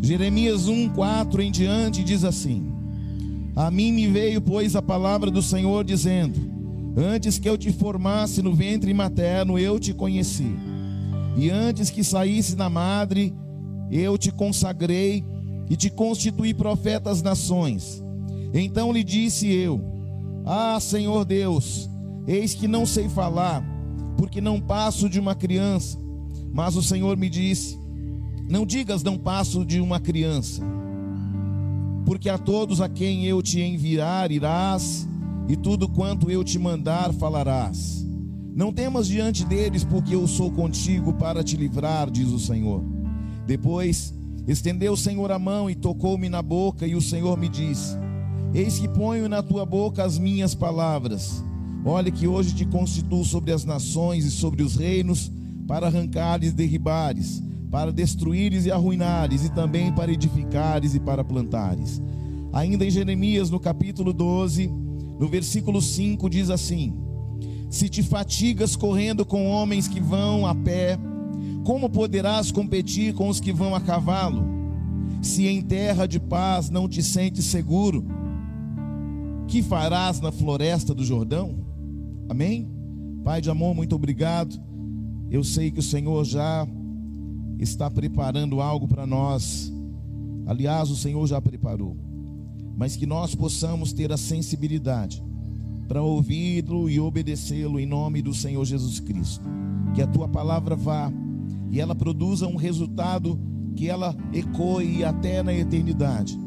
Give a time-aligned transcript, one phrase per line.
[0.00, 2.72] Jeremias 1, 4 em diante diz assim:
[3.56, 6.38] A mim me veio, pois, a palavra do Senhor, dizendo:
[6.96, 10.54] Antes que eu te formasse no ventre materno, eu te conheci,
[11.36, 13.34] e antes que saísse na madre,
[13.90, 15.24] eu te consagrei
[15.68, 18.02] e te constituí profeta às nações.
[18.54, 19.80] Então lhe disse eu:
[20.46, 21.90] Ah, Senhor Deus,
[22.26, 23.64] eis que não sei falar,
[24.16, 25.98] porque não passo de uma criança.
[26.52, 27.78] Mas o Senhor me disse:
[28.48, 30.62] Não digas, não passo de uma criança,
[32.06, 35.06] porque a todos a quem eu te enviar irás,
[35.48, 38.06] e tudo quanto eu te mandar falarás.
[38.54, 42.82] Não temas diante deles, porque eu sou contigo para te livrar, diz o Senhor.
[43.46, 44.14] Depois
[44.46, 47.96] estendeu o Senhor a mão e tocou-me na boca, e o Senhor me disse:
[48.54, 51.44] Eis que ponho na tua boca as minhas palavras.
[51.84, 55.30] Olha que hoje te constituo sobre as nações e sobre os reinos,
[55.66, 62.00] para arrancares e derribares, para destruíres e arruinares, e também para edificares e para plantares.
[62.52, 64.68] Ainda em Jeremias, no capítulo 12,
[65.18, 66.94] no versículo 5, diz assim:
[67.68, 70.98] Se te fatigas correndo com homens que vão a pé,
[71.64, 74.42] como poderás competir com os que vão a cavalo?
[75.20, 78.04] Se em terra de paz não te sentes seguro,
[79.46, 81.56] que farás na floresta do Jordão?
[82.28, 82.68] Amém?
[83.24, 84.58] Pai de amor, muito obrigado.
[85.30, 86.66] Eu sei que o Senhor já
[87.58, 89.72] está preparando algo para nós.
[90.46, 91.96] Aliás, o Senhor já preparou.
[92.76, 95.22] Mas que nós possamos ter a sensibilidade
[95.88, 99.44] para ouvi-lo e obedecê-lo em nome do Senhor Jesus Cristo.
[99.94, 101.12] Que a tua palavra vá
[101.70, 103.38] e ela produza um resultado
[103.74, 106.38] que ela ecoe até na eternidade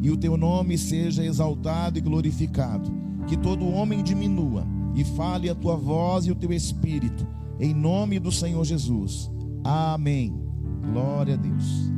[0.00, 2.90] e o teu nome seja exaltado e glorificado.
[3.26, 7.26] Que todo homem diminua e fale a tua voz e o teu espírito,
[7.60, 9.30] em nome do Senhor Jesus.
[9.64, 10.47] Amém.
[10.82, 11.90] Glória a Deus.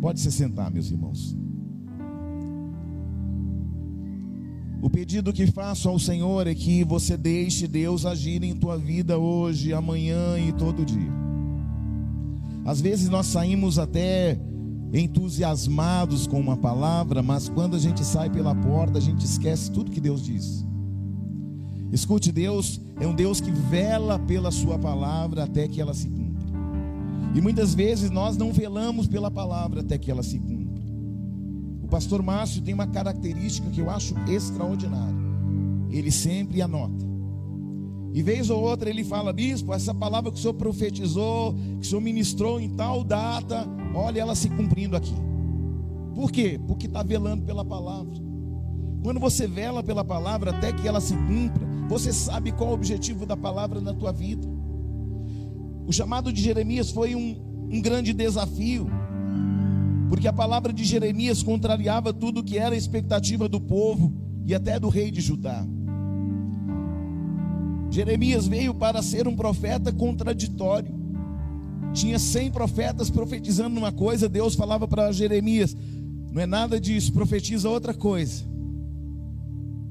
[0.00, 1.36] Pode se sentar, meus irmãos.
[4.80, 9.18] O pedido que faço ao Senhor é que você deixe Deus agir em tua vida
[9.18, 11.12] hoje, amanhã e todo dia.
[12.64, 14.38] Às vezes nós saímos até
[14.92, 19.90] entusiasmados com uma palavra, mas quando a gente sai pela porta, a gente esquece tudo
[19.90, 20.64] que Deus diz.
[21.92, 26.08] Escute, Deus é um Deus que vela pela Sua palavra até que ela se.
[27.34, 30.82] E muitas vezes nós não velamos pela palavra até que ela se cumpra.
[31.82, 35.16] O pastor Márcio tem uma característica que eu acho extraordinária.
[35.90, 37.06] Ele sempre anota.
[38.12, 41.88] E vez ou outra ele fala, bispo, essa palavra que o senhor profetizou, que o
[41.88, 45.14] senhor ministrou em tal data, olha ela se cumprindo aqui.
[46.14, 46.58] Por quê?
[46.66, 48.14] Porque está velando pela palavra.
[49.02, 52.74] Quando você vela pela palavra até que ela se cumpra, você sabe qual é o
[52.74, 54.46] objetivo da palavra na tua vida.
[55.88, 57.34] O chamado de Jeremias foi um,
[57.72, 58.90] um grande desafio,
[60.10, 64.12] porque a palavra de Jeremias contrariava tudo que era a expectativa do povo
[64.44, 65.66] e até do rei de Judá.
[67.90, 70.94] Jeremias veio para ser um profeta contraditório.
[71.94, 75.74] Tinha cem profetas profetizando uma coisa, Deus falava para Jeremias:
[76.30, 78.44] não é nada disso, profetiza outra coisa.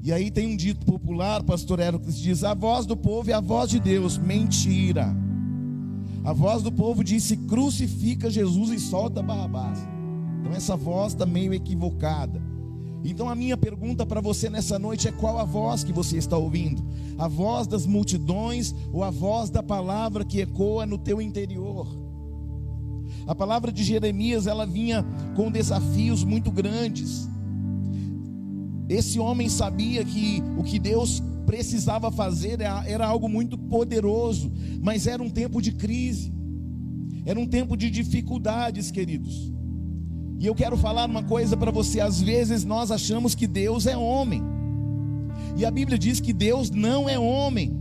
[0.04, 3.40] E aí tem um dito popular, pastor Hércules diz: a voz do povo é a
[3.40, 4.16] voz de Deus.
[4.16, 5.26] Mentira.
[6.28, 9.78] A voz do povo disse: crucifica Jesus e solta Barrabás.
[10.38, 12.38] Então essa voz está meio equivocada.
[13.02, 16.36] Então a minha pergunta para você nessa noite é qual a voz que você está
[16.36, 16.84] ouvindo?
[17.16, 21.88] A voz das multidões ou a voz da palavra que ecoa no teu interior?
[23.26, 27.26] A palavra de Jeremias, ela vinha com desafios muito grandes.
[28.86, 35.22] Esse homem sabia que o que Deus precisava fazer era algo muito poderoso, mas era
[35.22, 36.30] um tempo de crise.
[37.24, 39.50] Era um tempo de dificuldades, queridos.
[40.38, 43.96] E eu quero falar uma coisa para você: às vezes nós achamos que Deus é
[43.96, 44.42] homem,
[45.56, 47.80] e a Bíblia diz que Deus não é homem,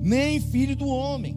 [0.00, 1.36] nem filho do homem.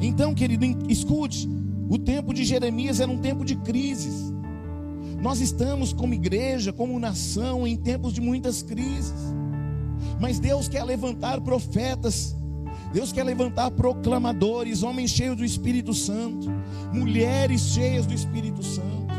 [0.00, 1.48] Então, querido, escute:
[1.88, 4.33] o tempo de Jeremias era um tempo de crises.
[5.24, 9.14] Nós estamos como igreja, como nação, em tempos de muitas crises,
[10.20, 12.36] mas Deus quer levantar profetas
[12.94, 16.48] Deus quer levantar proclamadores, homens cheios do Espírito Santo,
[16.92, 19.12] mulheres cheias do Espírito Santo.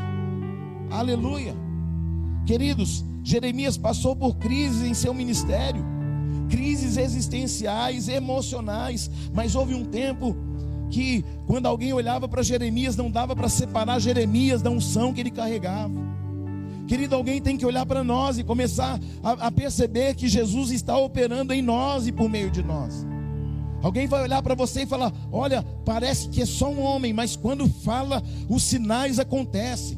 [0.90, 1.54] Aleluia.
[2.46, 5.84] Queridos, Jeremias passou por crises em seu ministério,
[6.50, 10.38] crises existenciais, emocionais, mas houve um tempo
[10.90, 15.32] que, quando alguém olhava para Jeremias, não dava para separar Jeremias da unção que ele
[15.32, 15.94] carregava.
[16.88, 20.98] Querido, alguém tem que olhar para nós e começar a, a perceber que Jesus está
[20.98, 23.06] operando em nós e por meio de nós.
[23.82, 27.36] Alguém vai olhar para você e falar: Olha, parece que é só um homem, mas
[27.36, 29.98] quando fala, os sinais acontecem.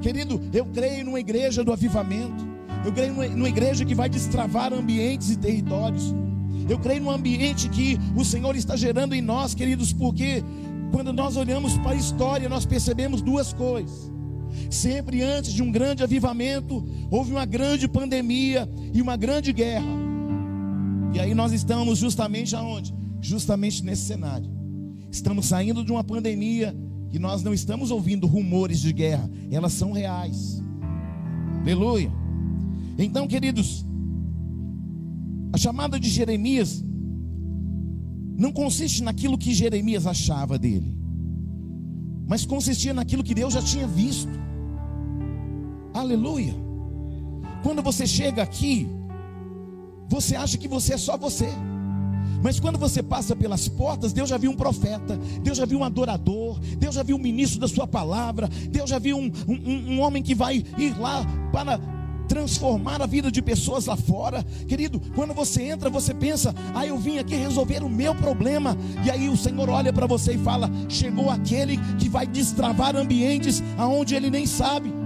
[0.00, 2.46] Querido, eu creio numa igreja do avivamento.
[2.84, 6.14] Eu creio numa igreja que vai destravar ambientes e territórios.
[6.68, 10.44] Eu creio num ambiente que o Senhor está gerando em nós, queridos, porque
[10.92, 14.10] quando nós olhamos para a história, nós percebemos duas coisas.
[14.70, 19.86] Sempre antes de um grande avivamento, houve uma grande pandemia e uma grande guerra.
[21.14, 22.94] E aí nós estamos justamente aonde?
[23.20, 24.50] Justamente nesse cenário.
[25.10, 26.76] Estamos saindo de uma pandemia
[27.08, 30.62] que nós não estamos ouvindo rumores de guerra, elas são reais.
[31.62, 32.12] Aleluia.
[32.98, 33.86] Então, queridos,
[35.52, 36.84] a chamada de Jeremias
[38.36, 40.96] não consiste naquilo que Jeremias achava dele,
[42.26, 44.30] mas consistia naquilo que Deus já tinha visto.
[45.92, 46.54] Aleluia.
[47.62, 48.86] Quando você chega aqui,
[50.08, 51.48] você acha que você é só você.
[52.42, 55.84] Mas quando você passa pelas portas, Deus já viu um profeta, Deus já viu um
[55.84, 60.00] adorador, Deus já viu um ministro da sua palavra, Deus já viu um, um, um
[60.00, 61.80] homem que vai ir lá para
[62.28, 64.44] transformar a vida de pessoas lá fora.
[64.68, 68.76] Querido, quando você entra, você pensa: ah, eu vim aqui resolver o meu problema.
[69.04, 73.62] E aí o Senhor olha para você e fala: chegou aquele que vai destravar ambientes
[73.76, 74.97] aonde ele nem sabe.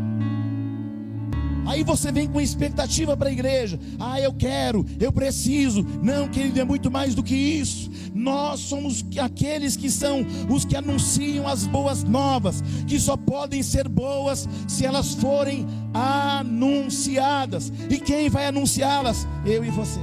[1.66, 3.78] Aí você vem com expectativa para a igreja.
[3.98, 5.84] Ah, eu quero, eu preciso.
[6.02, 7.90] Não, querido, é muito mais do que isso.
[8.14, 13.88] Nós somos aqueles que são os que anunciam as boas novas, que só podem ser
[13.88, 17.72] boas se elas forem anunciadas.
[17.88, 19.26] E quem vai anunciá-las?
[19.46, 20.00] Eu e você.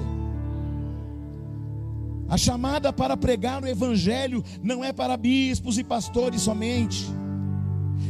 [2.29, 7.07] A chamada para pregar o evangelho não é para bispos e pastores somente.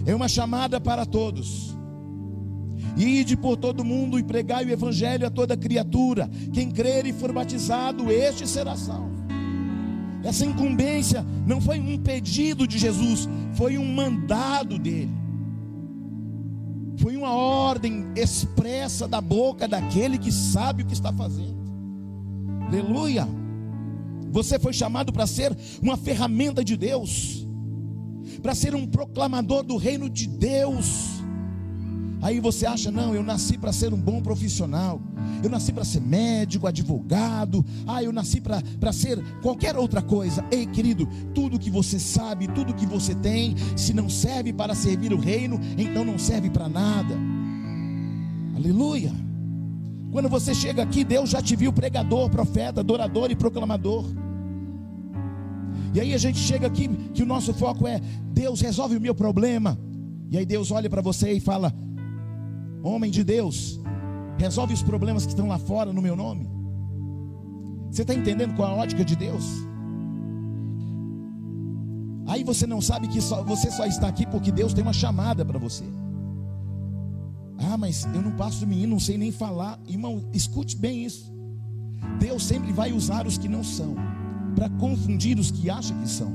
[0.06, 1.69] É uma chamada para todos.
[3.00, 6.30] Ide por todo mundo e pregai o evangelho a toda criatura.
[6.52, 9.10] Quem crer e for batizado, este será salvo.
[10.22, 15.18] Essa incumbência não foi um pedido de Jesus, foi um mandado dele.
[16.98, 21.58] Foi uma ordem expressa da boca daquele que sabe o que está fazendo.
[22.68, 23.26] Aleluia.
[24.30, 27.48] Você foi chamado para ser uma ferramenta de Deus,
[28.42, 31.19] para ser um proclamador do reino de Deus
[32.22, 35.02] Aí você acha, não, eu nasci para ser um bom profissional,
[35.42, 40.44] eu nasci para ser médico, advogado, ah, eu nasci para ser qualquer outra coisa.
[40.52, 45.14] Ei, querido, tudo que você sabe, tudo que você tem, se não serve para servir
[45.14, 47.16] o reino, então não serve para nada.
[48.56, 49.14] Aleluia.
[50.12, 54.06] Quando você chega aqui, Deus já te viu pregador, profeta, adorador e proclamador.
[55.94, 58.02] E aí a gente chega aqui que o nosso foco é
[58.34, 59.80] Deus resolve o meu problema.
[60.30, 61.74] E aí Deus olha para você e fala:
[62.84, 63.80] homem de Deus,
[64.38, 66.50] resolve os problemas que estão lá fora no meu nome.
[67.92, 69.44] Você está entendendo qual é a ótica de Deus?
[72.28, 75.44] Aí você não sabe que só, você só está aqui porque Deus tem uma chamada
[75.44, 75.84] para você.
[77.58, 79.80] Ah, mas eu não passo do menino, não sei nem falar.
[79.88, 81.34] Irmão, escute bem isso.
[82.20, 83.96] Deus sempre vai usar os que não são,
[84.56, 86.32] para confundir os que acham que são.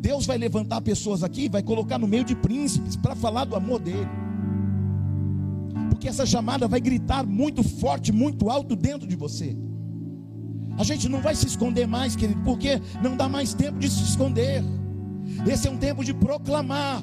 [0.00, 3.80] Deus vai levantar pessoas aqui, vai colocar no meio de príncipes para falar do amor
[3.80, 4.08] dele
[5.98, 9.56] porque essa chamada vai gritar muito forte, muito alto dentro de você.
[10.78, 14.04] A gente não vai se esconder mais, querido, porque não dá mais tempo de se
[14.04, 14.62] esconder.
[15.44, 17.02] Esse é um tempo de proclamar.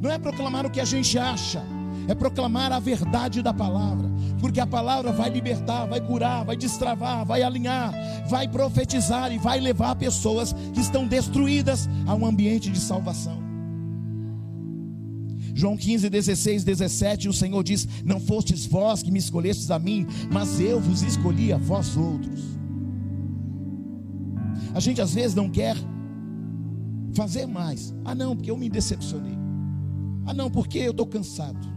[0.00, 1.62] Não é proclamar o que a gente acha,
[2.08, 7.26] é proclamar a verdade da palavra, porque a palavra vai libertar, vai curar, vai destravar,
[7.26, 7.92] vai alinhar,
[8.26, 13.41] vai profetizar e vai levar pessoas que estão destruídas a um ambiente de salvação.
[15.54, 20.06] João 15, 16, 17, o Senhor diz: Não fostes vós que me escolhestes a mim,
[20.32, 22.40] mas eu vos escolhi a vós outros.
[24.74, 25.76] A gente às vezes não quer
[27.14, 27.94] fazer mais.
[28.04, 29.36] Ah, não, porque eu me decepcionei.
[30.24, 31.72] Ah, não, porque eu estou cansado.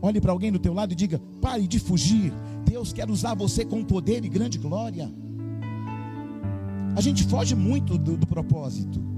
[0.00, 2.32] Olhe para alguém do teu lado e diga: pare de fugir.
[2.64, 5.10] Deus quer usar você com poder e grande glória.
[6.96, 9.15] A gente foge muito do, do propósito.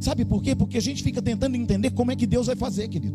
[0.00, 0.56] Sabe por quê?
[0.56, 3.14] Porque a gente fica tentando entender como é que Deus vai fazer, querido.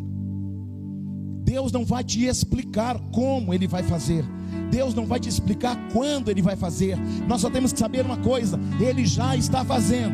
[1.43, 4.23] Deus não vai te explicar como Ele vai fazer.
[4.69, 6.97] Deus não vai te explicar quando Ele vai fazer.
[7.27, 10.13] Nós só temos que saber uma coisa: Ele já está fazendo.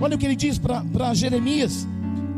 [0.00, 1.86] Olha o que Ele diz para Jeremias: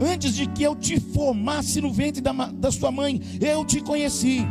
[0.01, 4.45] Antes de que eu te formasse no ventre da, da sua mãe, eu te conheci.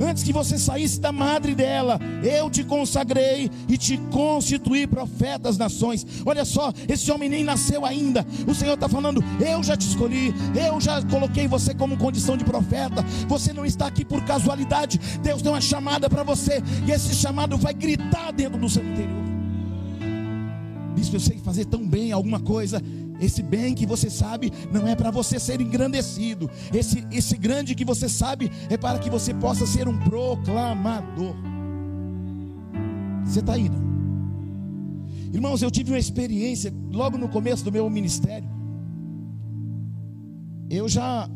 [0.00, 5.58] Antes que você saísse da madre dela, eu te consagrei e te constituí profeta das
[5.58, 6.06] nações.
[6.24, 8.26] Olha só, esse homem nem nasceu ainda.
[8.46, 12.44] O Senhor está falando: Eu já te escolhi, eu já coloquei você como condição de
[12.44, 13.04] profeta.
[13.28, 14.98] Você não está aqui por casualidade.
[15.22, 19.26] Deus tem uma chamada para você, e esse chamado vai gritar dentro do seu interior.
[20.94, 22.82] Bispo, eu sei fazer tão bem alguma coisa.
[23.20, 26.50] Esse bem que você sabe não é para você ser engrandecido.
[26.72, 31.34] Esse, esse grande que você sabe é para que você possa ser um proclamador.
[33.24, 33.76] Você está indo.
[35.32, 38.48] Irmãos, eu tive uma experiência logo no começo do meu ministério.
[40.68, 41.28] Eu já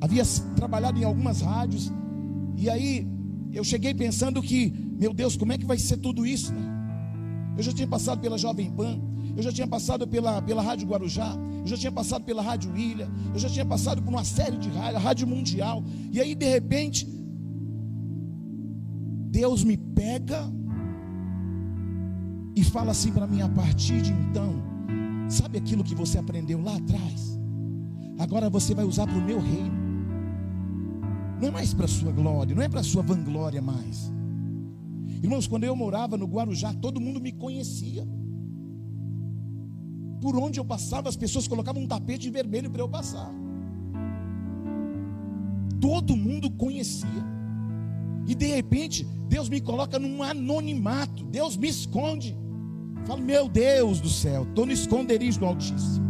[0.00, 0.22] havia
[0.56, 1.92] trabalhado em algumas rádios.
[2.56, 3.06] E aí
[3.52, 6.52] eu cheguei pensando que, meu Deus, como é que vai ser tudo isso?
[6.52, 6.62] Né?
[7.56, 9.00] Eu já tinha passado pela Jovem Pan
[9.38, 13.08] eu já tinha passado pela, pela Rádio Guarujá, eu já tinha passado pela Rádio Ilha,
[13.32, 17.06] eu já tinha passado por uma série de rádios, Rádio Mundial, e aí de repente,
[19.30, 20.52] Deus me pega
[22.56, 24.60] e fala assim para mim: a partir de então,
[25.28, 27.38] sabe aquilo que você aprendeu lá atrás?
[28.18, 29.78] Agora você vai usar para o meu reino.
[31.40, 34.12] Não é mais para a sua glória, não é para a sua vanglória mais.
[35.22, 38.04] Irmãos, quando eu morava no Guarujá, todo mundo me conhecia.
[40.20, 43.30] Por onde eu passava, as pessoas colocavam um tapete vermelho para eu passar.
[45.80, 47.08] Todo mundo conhecia.
[48.26, 51.24] E de repente, Deus me coloca num anonimato.
[51.24, 52.36] Deus me esconde.
[53.06, 56.06] Falo, meu Deus do céu, estou no esconderijo do Altíssimo.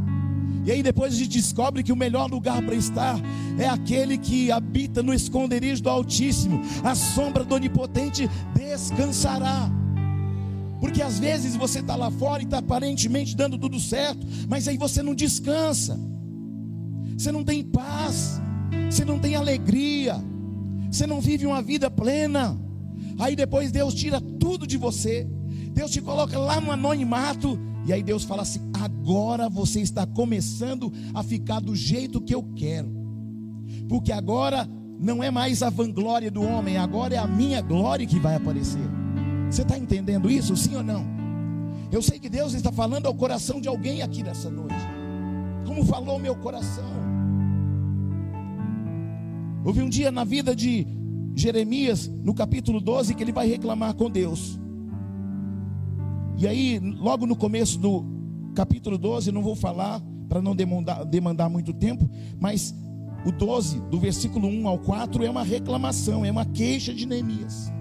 [0.65, 3.19] E aí depois a gente descobre que o melhor lugar para estar
[3.59, 6.61] é aquele que habita no esconderijo do Altíssimo.
[6.83, 9.71] A sombra do Onipotente descansará.
[10.81, 14.77] Porque às vezes você está lá fora e está aparentemente dando tudo certo, mas aí
[14.77, 15.99] você não descansa,
[17.17, 18.41] você não tem paz,
[18.89, 20.17] você não tem alegria,
[20.91, 22.57] você não vive uma vida plena.
[23.19, 25.27] Aí depois Deus tira tudo de você,
[25.73, 30.93] Deus te coloca lá no anonimato, e aí Deus fala assim: agora você está começando
[31.13, 32.89] a ficar do jeito que eu quero,
[33.89, 34.69] porque agora
[35.01, 39.08] não é mais a vanglória do homem, agora é a minha glória que vai aparecer.
[39.51, 41.05] Você está entendendo isso, sim ou não?
[41.91, 44.75] Eu sei que Deus está falando ao coração de alguém aqui nessa noite,
[45.67, 46.85] como falou o meu coração.
[49.65, 50.87] Houve um dia na vida de
[51.35, 54.59] Jeremias, no capítulo 12, que ele vai reclamar com Deus.
[56.37, 58.05] E aí, logo no começo do
[58.55, 62.75] capítulo 12, não vou falar para não demandar, demandar muito tempo, mas
[63.25, 67.73] o 12, do versículo 1 ao 4, é uma reclamação, é uma queixa de Neemias.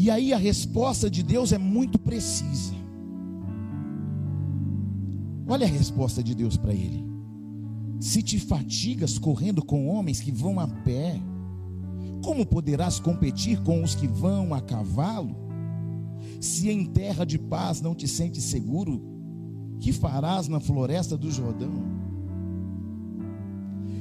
[0.00, 2.72] E aí a resposta de Deus é muito precisa.
[5.44, 7.04] Olha a resposta de Deus para ele:
[7.98, 11.20] Se te fatigas correndo com homens que vão a pé,
[12.22, 15.34] como poderás competir com os que vão a cavalo?
[16.40, 19.02] Se em terra de paz não te sentes seguro,
[19.80, 21.72] que farás na floresta do Jordão?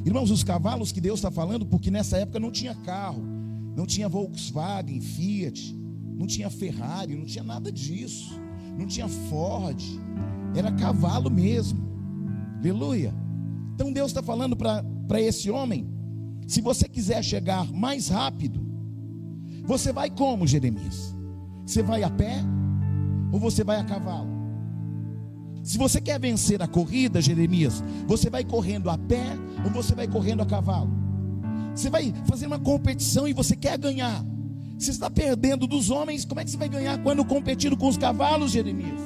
[0.06, 3.24] Irmãos, os cavalos que Deus está falando, porque nessa época não tinha carro,
[3.76, 5.76] não tinha Volkswagen, Fiat,
[6.18, 8.34] não tinha Ferrari, não tinha nada disso,
[8.78, 9.80] não tinha Ford,
[10.56, 11.80] era cavalo mesmo,
[12.60, 13.14] aleluia.
[13.76, 15.88] Então Deus está falando para esse homem:
[16.48, 18.66] se você quiser chegar mais rápido,
[19.64, 21.16] você vai como, Jeremias?
[21.66, 22.42] Você vai a pé
[23.32, 24.36] ou você vai a cavalo?
[25.62, 29.26] Se você quer vencer a corrida, Jeremias, você vai correndo a pé
[29.66, 30.90] ou você vai correndo a cavalo?
[31.76, 34.26] Você vai fazer uma competição e você quer ganhar.
[34.78, 37.98] Você está perdendo dos homens, como é que você vai ganhar quando competindo com os
[37.98, 39.02] cavalos, Jeremias?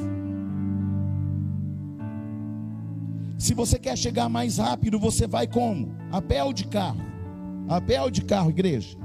[3.37, 5.95] Se você quer chegar mais rápido, você vai como?
[6.11, 7.01] A pé ou de carro?
[7.69, 8.97] A pé ou de carro, igreja?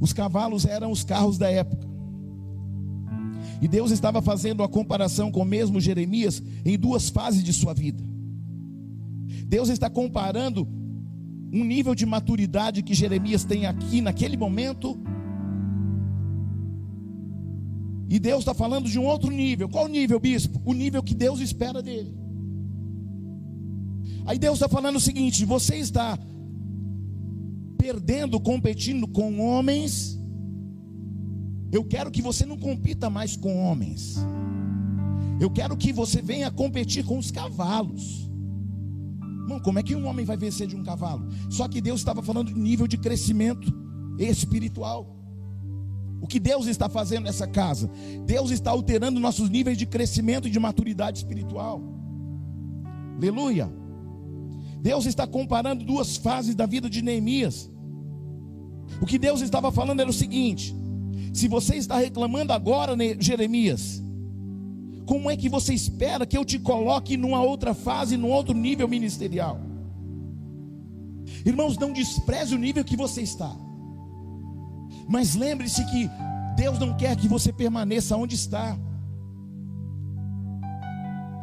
[0.00, 1.86] Os cavalos eram os carros da época.
[3.60, 7.74] E Deus estava fazendo a comparação com o mesmo Jeremias em duas fases de sua
[7.74, 8.02] vida.
[9.46, 10.66] Deus está comparando
[11.54, 14.98] um nível de maturidade que Jeremias tem aqui naquele momento.
[18.10, 19.68] E Deus está falando de um outro nível.
[19.68, 20.60] Qual nível, bispo?
[20.64, 22.12] O nível que Deus espera dele.
[24.26, 26.18] Aí Deus está falando o seguinte: você está
[27.78, 30.18] perdendo, competindo com homens.
[31.70, 34.16] Eu quero que você não compita mais com homens.
[35.40, 38.28] Eu quero que você venha competir com os cavalos.
[39.44, 41.28] Irmão, como é que um homem vai vencer de um cavalo?
[41.50, 43.72] Só que Deus estava falando de nível de crescimento
[44.18, 45.14] espiritual.
[46.20, 47.90] O que Deus está fazendo nessa casa?
[48.24, 51.82] Deus está alterando nossos níveis de crescimento e de maturidade espiritual.
[53.18, 53.70] Aleluia.
[54.80, 57.70] Deus está comparando duas fases da vida de Neemias.
[59.00, 60.74] O que Deus estava falando era o seguinte:
[61.34, 64.03] se você está reclamando agora, Jeremias,
[65.06, 68.88] como é que você espera que eu te coloque numa outra fase, num outro nível
[68.88, 69.60] ministerial?
[71.44, 73.54] Irmãos, não despreze o nível que você está.
[75.08, 76.10] Mas lembre-se que
[76.56, 78.78] Deus não quer que você permaneça onde está.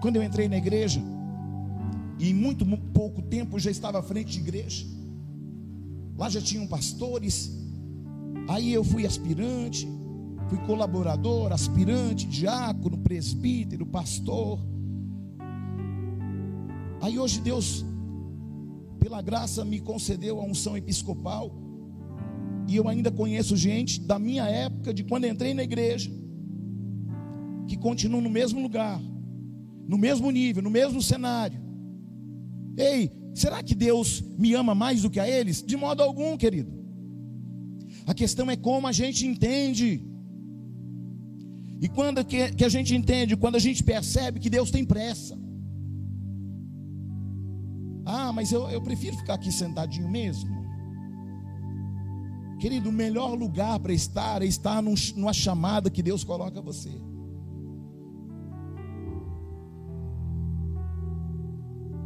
[0.01, 1.01] Quando eu entrei na igreja,
[2.17, 4.85] e em muito pouco tempo já estava à frente de igreja,
[6.17, 7.51] lá já tinham pastores,
[8.47, 9.87] aí eu fui aspirante,
[10.51, 14.59] fui colaborador, aspirante, diácono, presbítero, pastor.
[17.01, 17.85] Aí hoje Deus,
[18.99, 21.55] pela graça, me concedeu a unção episcopal.
[22.67, 26.11] E eu ainda conheço gente da minha época, de quando entrei na igreja,
[27.65, 29.01] que continuam no mesmo lugar,
[29.87, 31.61] no mesmo nível, no mesmo cenário.
[32.75, 35.63] Ei, será que Deus me ama mais do que a eles?
[35.63, 36.73] De modo algum, querido.
[38.05, 40.10] A questão é como a gente entende
[41.81, 45.35] e quando que, que a gente entende, quando a gente percebe que Deus tem pressa.
[48.05, 50.61] Ah, mas eu, eu prefiro ficar aqui sentadinho mesmo.
[52.59, 56.91] Querido, o melhor lugar para estar é estar num, numa chamada que Deus coloca você.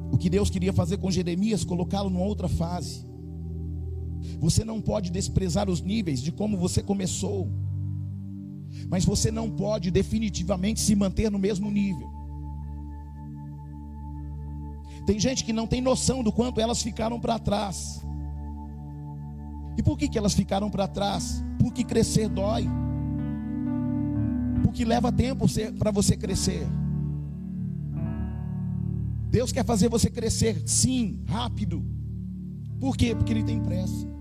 [0.09, 3.05] O que Deus queria fazer com Jeremias, colocá-lo numa outra fase.
[4.39, 7.64] Você não pode desprezar os níveis de como você começou
[8.89, 12.09] mas você não pode definitivamente se manter no mesmo nível.
[15.05, 18.03] Tem gente que não tem noção do quanto elas ficaram para trás.
[19.77, 21.43] E por que, que elas ficaram para trás?
[21.59, 22.67] Porque crescer dói.
[24.63, 25.45] Porque leva tempo
[25.77, 26.65] para você crescer.
[29.29, 31.85] Deus quer fazer você crescer, sim, rápido.
[32.79, 33.13] Por quê?
[33.13, 34.14] Porque Ele tem pressa.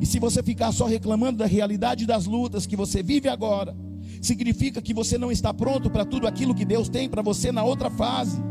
[0.00, 3.76] E se você ficar só reclamando da realidade das lutas que você vive agora,
[4.20, 7.62] significa que você não está pronto para tudo aquilo que Deus tem para você na
[7.62, 8.42] outra fase.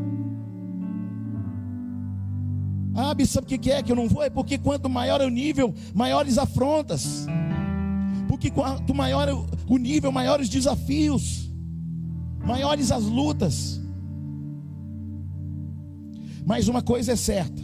[2.95, 4.21] Ah, sabe o que é que eu não vou?
[4.21, 7.25] É porque quanto maior é o nível, maiores afrontas.
[8.27, 11.51] Porque quanto maior é o nível, maiores desafios,
[12.45, 13.81] maiores as lutas.
[16.45, 17.61] Mas uma coisa é certa: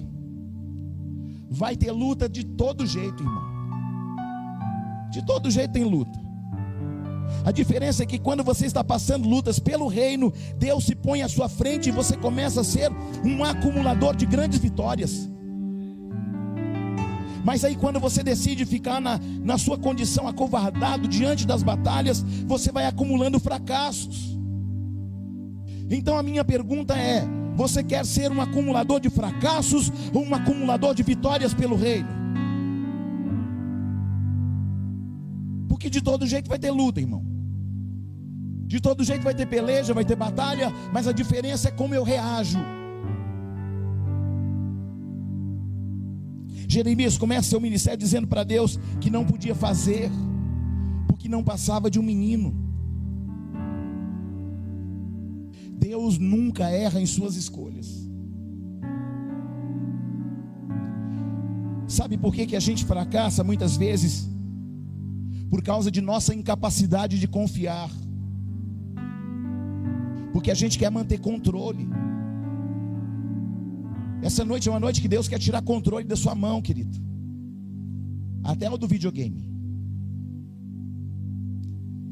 [1.50, 3.49] vai ter luta de todo jeito, irmão.
[5.10, 6.20] De todo jeito tem luta.
[7.46, 11.30] A diferença é que quando você está passando lutas pelo reino, Deus se põe à
[11.30, 12.92] sua frente e você começa a ser
[13.24, 15.30] um acumulador de grandes vitórias.
[17.44, 22.72] Mas aí, quando você decide ficar na, na sua condição acovardado diante das batalhas, você
[22.72, 24.38] vai acumulando fracassos.
[25.90, 30.94] Então, a minha pergunta é: você quer ser um acumulador de fracassos ou um acumulador
[30.94, 32.19] de vitórias pelo reino?
[35.80, 37.26] Porque de todo jeito vai ter luta, irmão.
[38.68, 42.04] De todo jeito vai ter peleja, vai ter batalha, mas a diferença é como eu
[42.04, 42.60] reajo.
[46.68, 50.12] Jeremias começa seu ministério dizendo para Deus que não podia fazer,
[51.08, 52.54] porque não passava de um menino.
[55.78, 57.88] Deus nunca erra em suas escolhas.
[61.88, 64.29] Sabe por que, que a gente fracassa muitas vezes?
[65.50, 67.90] Por causa de nossa incapacidade de confiar.
[70.32, 71.90] Porque a gente quer manter controle.
[74.22, 76.98] Essa noite é uma noite que Deus quer tirar controle da sua mão, querido.
[78.44, 79.50] Até o do videogame.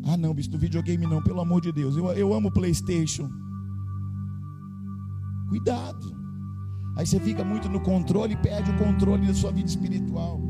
[0.05, 1.95] Ah, não, bicho, do videogame não, pelo amor de Deus.
[1.95, 3.29] Eu, eu amo PlayStation.
[5.49, 6.15] Cuidado.
[6.95, 10.41] Aí você fica muito no controle e perde o controle da sua vida espiritual.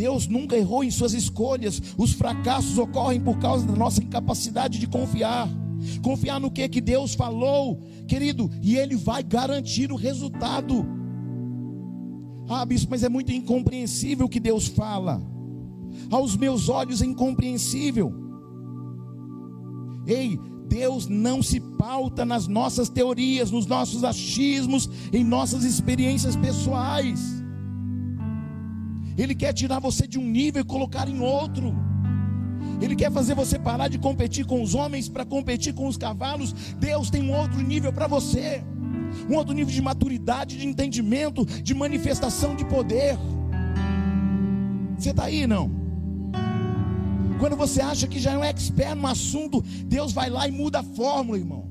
[0.00, 1.82] Deus nunca errou em suas escolhas.
[1.98, 5.46] Os fracassos ocorrem por causa da nossa incapacidade de confiar.
[6.00, 10.86] Confiar no que que Deus falou, querido, e ele vai garantir o resultado.
[12.48, 15.22] Ah, bispo, mas é muito incompreensível o que Deus fala.
[16.10, 18.10] Aos meus olhos é incompreensível.
[20.06, 27.39] Ei, Deus não se pauta nas nossas teorias, nos nossos achismos, em nossas experiências pessoais.
[29.22, 31.74] Ele quer tirar você de um nível e colocar em outro.
[32.80, 36.52] Ele quer fazer você parar de competir com os homens para competir com os cavalos.
[36.78, 38.64] Deus tem um outro nível para você,
[39.28, 43.18] um outro nível de maturidade, de entendimento, de manifestação de poder.
[44.96, 45.70] Você está aí, não?
[47.38, 50.80] Quando você acha que já é um expert no assunto, Deus vai lá e muda
[50.80, 51.69] a fórmula, irmão.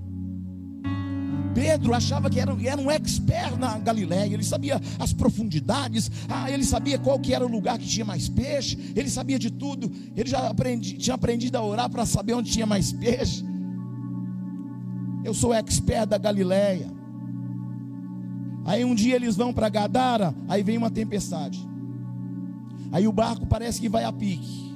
[1.60, 6.64] Pedro achava que era, era um expert na Galiléia, ele sabia as profundidades, ah, ele
[6.64, 10.30] sabia qual que era o lugar que tinha mais peixe, ele sabia de tudo, ele
[10.30, 13.44] já aprendi, tinha aprendido a orar para saber onde tinha mais peixe.
[15.22, 16.90] Eu sou expert da Galiléia.
[18.64, 21.60] Aí um dia eles vão para Gadara, aí vem uma tempestade.
[22.90, 24.74] Aí o barco parece que vai a pique.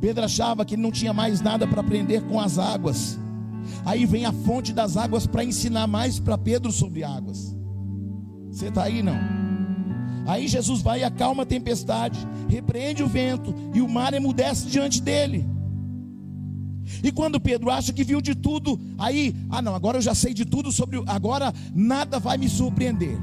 [0.00, 3.19] Pedro achava que ele não tinha mais nada para aprender com as águas.
[3.84, 7.56] Aí vem a fonte das águas para ensinar mais para Pedro sobre águas.
[8.50, 9.18] Você está aí não?
[10.26, 15.00] Aí Jesus vai e acalma a tempestade, repreende o vento e o mar emudece diante
[15.00, 15.46] dele.
[17.02, 20.34] E quando Pedro acha que viu de tudo, aí, ah não, agora eu já sei
[20.34, 23.16] de tudo sobre, agora nada vai me surpreender.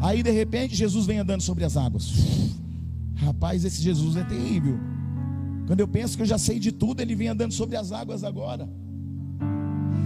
[0.00, 2.12] Aí de repente Jesus vem andando sobre as águas.
[3.14, 4.78] Rapaz, esse Jesus é terrível.
[5.66, 8.24] Quando eu penso que eu já sei de tudo, ele vem andando sobre as águas
[8.24, 8.68] agora.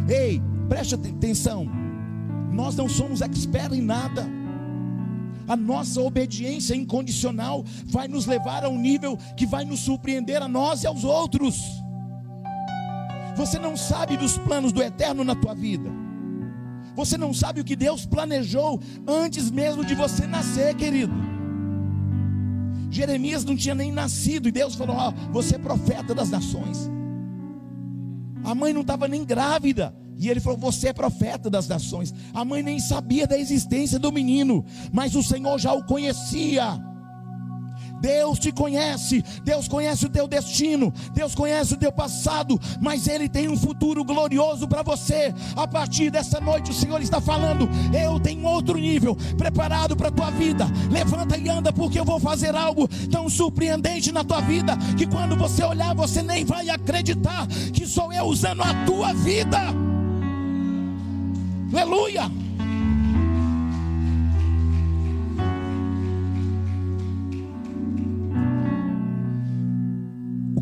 [0.08, 1.68] Ei, preste atenção.
[2.52, 4.26] Nós não somos expert em nada.
[5.48, 10.48] A nossa obediência incondicional vai nos levar a um nível que vai nos surpreender a
[10.48, 11.60] nós e aos outros.
[13.36, 15.90] Você não sabe dos planos do eterno na tua vida.
[16.96, 21.12] Você não sabe o que Deus planejou antes mesmo de você nascer, querido.
[22.90, 26.90] Jeremias não tinha nem nascido e Deus falou: Ó, oh, você é profeta das nações.
[28.46, 29.92] A mãe não estava nem grávida.
[30.16, 32.14] E ele falou: Você é profeta das nações.
[32.32, 36.80] A mãe nem sabia da existência do menino, mas o Senhor já o conhecia.
[38.00, 43.28] Deus te conhece, Deus conhece o teu destino, Deus conhece o teu passado, mas Ele
[43.28, 45.34] tem um futuro glorioso para você.
[45.54, 50.12] A partir dessa noite, o Senhor está falando: Eu tenho outro nível preparado para a
[50.12, 50.66] tua vida.
[50.90, 55.36] Levanta e anda, porque eu vou fazer algo tão surpreendente na tua vida que quando
[55.36, 59.58] você olhar, você nem vai acreditar que sou eu usando a tua vida.
[61.72, 62.45] Aleluia!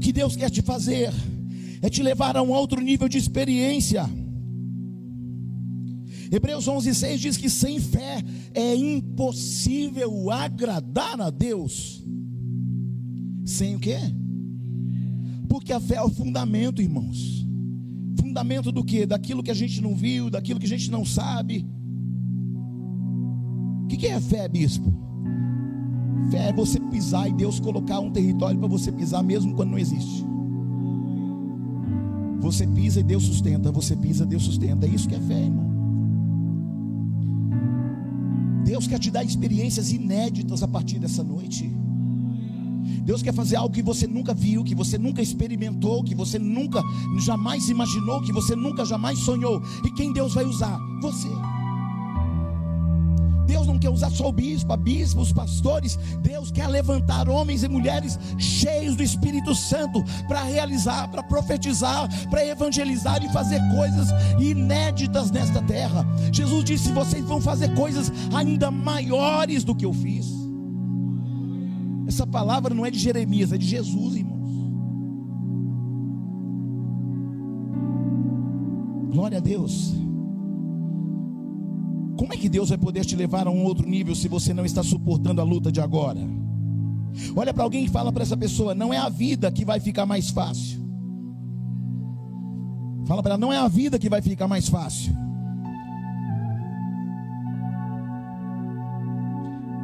[0.05, 1.11] Que Deus quer te fazer
[1.81, 4.05] é te levar a um outro nível de experiência.
[6.31, 12.05] Hebreus 11:6 diz que sem fé é impossível agradar a Deus.
[13.47, 13.97] Sem o quê?
[15.49, 17.47] Porque a fé é o fundamento, irmãos.
[18.21, 19.07] Fundamento do que?
[19.07, 21.67] Daquilo que a gente não viu, daquilo que a gente não sabe.
[23.85, 24.93] O que é fé, bispo?
[26.31, 29.79] Fé é você pisar e Deus colocar um território para você pisar, mesmo quando não
[29.79, 30.25] existe.
[32.41, 34.87] Você pisa e Deus sustenta, você pisa, Deus sustenta.
[34.87, 35.73] É isso que é fé, irmão.
[38.65, 41.71] Deus quer te dar experiências inéditas a partir dessa noite.
[43.05, 46.83] Deus quer fazer algo que você nunca viu, que você nunca experimentou, que você nunca
[47.19, 49.63] jamais imaginou, que você nunca jamais sonhou.
[49.85, 50.79] E quem Deus vai usar?
[51.03, 51.29] Você.
[53.65, 55.97] Deus não quer usar só o bispo, a bispo, os pastores.
[56.23, 62.45] Deus quer levantar homens e mulheres cheios do Espírito Santo para realizar, para profetizar, para
[62.47, 66.07] evangelizar e fazer coisas inéditas nesta terra.
[66.31, 70.27] Jesus disse: vocês vão fazer coisas ainda maiores do que eu fiz.
[72.07, 74.45] Essa palavra não é de Jeremias, é de Jesus, irmãos.
[79.11, 80.04] Glória a Deus.
[82.25, 84.65] Como é que Deus vai poder te levar a um outro nível se você não
[84.65, 86.21] está suportando a luta de agora?
[87.37, 90.07] Olha para alguém e fala para essa pessoa: não é a vida que vai ficar
[90.07, 90.81] mais fácil.
[93.05, 95.15] Fala para ela: não é a vida que vai ficar mais fácil.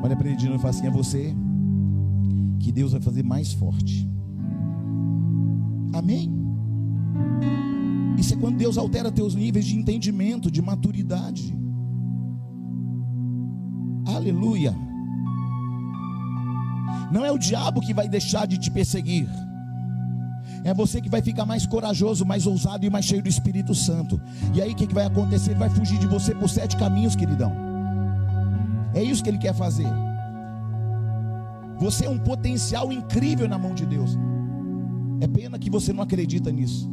[0.03, 1.37] Olha para ele de novo e fala assim: é você
[2.59, 4.09] que Deus vai fazer mais forte.
[5.93, 6.33] Amém?
[8.17, 11.60] Isso é quando Deus altera teus níveis de entendimento, de maturidade.
[14.21, 14.77] Aleluia.
[17.11, 19.27] Não é o diabo que vai deixar de te perseguir.
[20.63, 24.21] É você que vai ficar mais corajoso, mais ousado e mais cheio do Espírito Santo.
[24.55, 25.53] E aí o que, que vai acontecer?
[25.53, 27.53] Ele vai fugir de você por sete caminhos, queridão.
[28.95, 29.89] É isso que ele quer fazer.
[31.79, 34.19] Você é um potencial incrível na mão de Deus.
[35.21, 36.91] É pena que você não acredita nisso.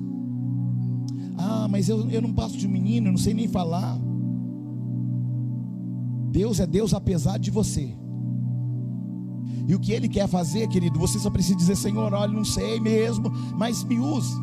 [1.38, 4.00] Ah, mas eu, eu não passo de menino, eu não sei nem falar.
[6.28, 7.96] Deus é Deus apesar de você.
[9.68, 12.80] E o que Ele quer fazer, querido, você só precisa dizer: Senhor, olha, não sei
[12.80, 14.34] mesmo, mas me use.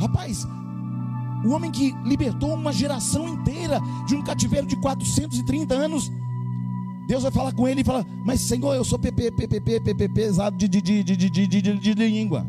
[0.00, 0.46] Rapaz,
[1.44, 6.10] o homem que libertou uma geração inteira de um cativeiro de 430 anos.
[7.06, 10.56] Deus vai falar com ele e falar: Mas Senhor, eu sou PP, PPP, PP, pesado
[10.56, 12.46] de, de, de, de, de, de, de língua.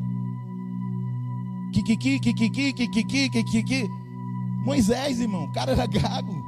[1.74, 2.50] Kikiki, que que
[3.64, 3.90] que
[4.68, 6.44] Moisés, irmão, o cara era gago.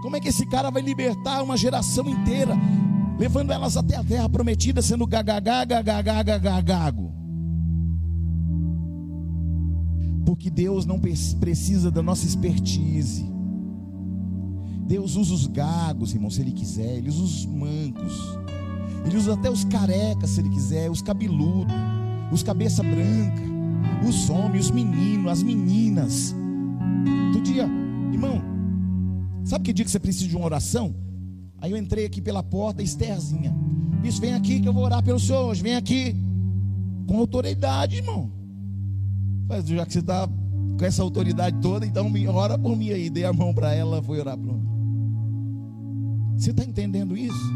[0.00, 2.56] Como é que esse cara vai libertar uma geração inteira,
[3.18, 7.12] levando elas até a terra prometida, sendo gagagagagagagago?
[10.24, 13.30] Porque Deus não precisa da nossa expertise.
[14.86, 16.96] Deus usa os gagos, irmão, se Ele quiser.
[16.96, 18.38] Ele usa os mancos.
[19.04, 20.90] Ele usa até os carecas, se Ele quiser.
[20.90, 21.74] Os cabeludos.
[22.32, 23.42] Os cabeça branca.
[24.08, 26.34] Os homens, os meninos, as meninas.
[27.48, 27.66] Dia,
[28.12, 28.42] irmão,
[29.42, 30.94] sabe que dia que você precisa de uma oração?
[31.58, 33.56] Aí eu entrei aqui pela porta, Estherzinha.
[34.04, 35.62] Isso, vem aqui que eu vou orar pelo senhor hoje.
[35.62, 36.14] Vem aqui.
[37.06, 38.30] Com autoridade, irmão.
[39.48, 40.28] Mas já que você está
[40.78, 43.08] com essa autoridade toda, então ora por mim aí.
[43.08, 44.68] Dei a mão para ela, foi orar por mim.
[46.36, 47.50] Você está entendendo isso?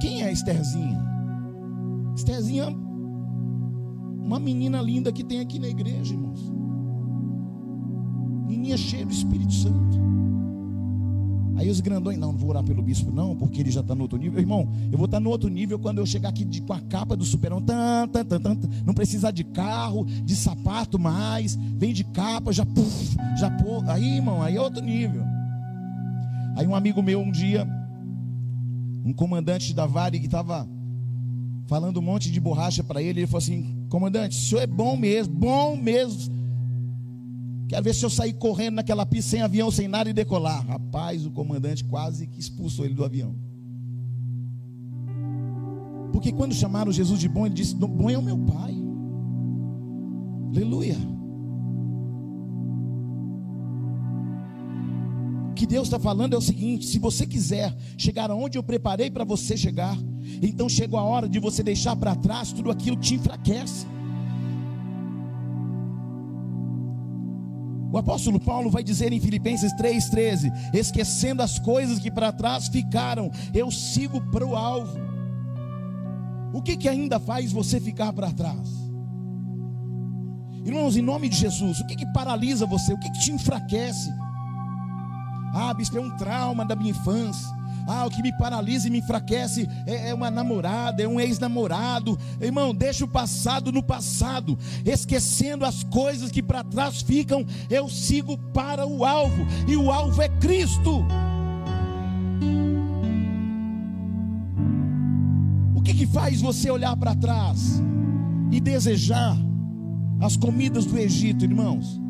[0.00, 0.96] Quem é Estherzinha?
[2.14, 6.59] Estherzinha, uma menina linda que tem aqui na igreja, irmãos.
[8.50, 10.00] Menina cheia do Espírito Santo.
[11.56, 14.02] Aí os grandões, não, não vou orar pelo bispo, não, porque ele já está no
[14.02, 14.40] outro nível.
[14.40, 16.80] Irmão, eu vou estar tá no outro nível quando eu chegar aqui de, com a
[16.80, 17.60] capa do superão.
[17.60, 21.56] Tan, tan, tan, tan, não precisar de carro, de sapato mais.
[21.76, 23.82] Vem de capa, já puf, já pô.
[23.86, 25.22] Aí, irmão, aí é outro nível.
[26.56, 27.68] Aí um amigo meu um dia,
[29.04, 30.66] um comandante da Vale que estava
[31.66, 34.96] falando um monte de borracha para ele, ele falou assim: Comandante, o senhor é bom
[34.96, 36.39] mesmo, bom mesmo
[37.70, 40.66] Quero ver se eu sair correndo naquela pista sem avião, sem nada e decolar.
[40.66, 43.32] Rapaz, o comandante quase que expulsou ele do avião.
[46.12, 48.74] Porque quando chamaram Jesus de bom, ele disse: Bom é o meu Pai.
[50.52, 50.96] Aleluia.
[55.52, 59.12] O que Deus está falando é o seguinte: se você quiser chegar aonde eu preparei
[59.12, 59.96] para você chegar,
[60.42, 63.86] então chegou a hora de você deixar para trás tudo aquilo que te enfraquece.
[67.92, 73.30] O apóstolo Paulo vai dizer em Filipenses 3,13: esquecendo as coisas que para trás ficaram,
[73.52, 74.98] eu sigo para o alvo.
[76.52, 78.80] O que, que ainda faz você ficar para trás?
[80.64, 82.92] Irmãos, em nome de Jesus, o que, que paralisa você?
[82.92, 84.10] O que, que te enfraquece?
[85.52, 87.59] Ah, bispo, é um trauma da minha infância.
[87.92, 92.16] Ah, o que me paralisa e me enfraquece é, é uma namorada, é um ex-namorado.
[92.40, 97.44] Irmão, deixa o passado no passado, esquecendo as coisas que para trás ficam.
[97.68, 101.04] Eu sigo para o alvo, e o alvo é Cristo.
[105.74, 107.82] O que, que faz você olhar para trás
[108.52, 109.36] e desejar
[110.20, 112.00] as comidas do Egito, irmãos?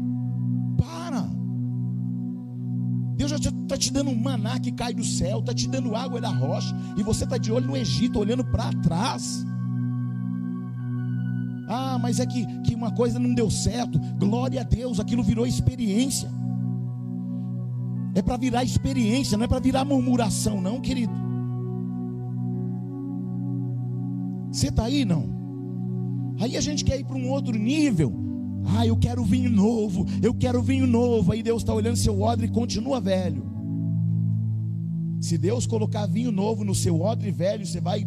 [3.21, 6.23] Deus já está te dando um maná que cai do céu, está te dando água
[6.23, 9.45] da rocha, e você está de olho no Egito, olhando para trás.
[11.69, 13.99] Ah, mas é que, que uma coisa não deu certo.
[14.19, 16.31] Glória a Deus, aquilo virou experiência.
[18.15, 21.13] É para virar experiência, não é para virar murmuração, não, querido.
[24.51, 25.29] Você está aí, não?
[26.41, 28.30] Aí a gente quer ir para um outro nível.
[28.65, 31.33] Ah, eu quero vinho novo, eu quero vinho novo.
[31.33, 33.45] Aí Deus está olhando seu odre e continua velho.
[35.21, 38.07] Se Deus colocar vinho novo no seu odre velho, você vai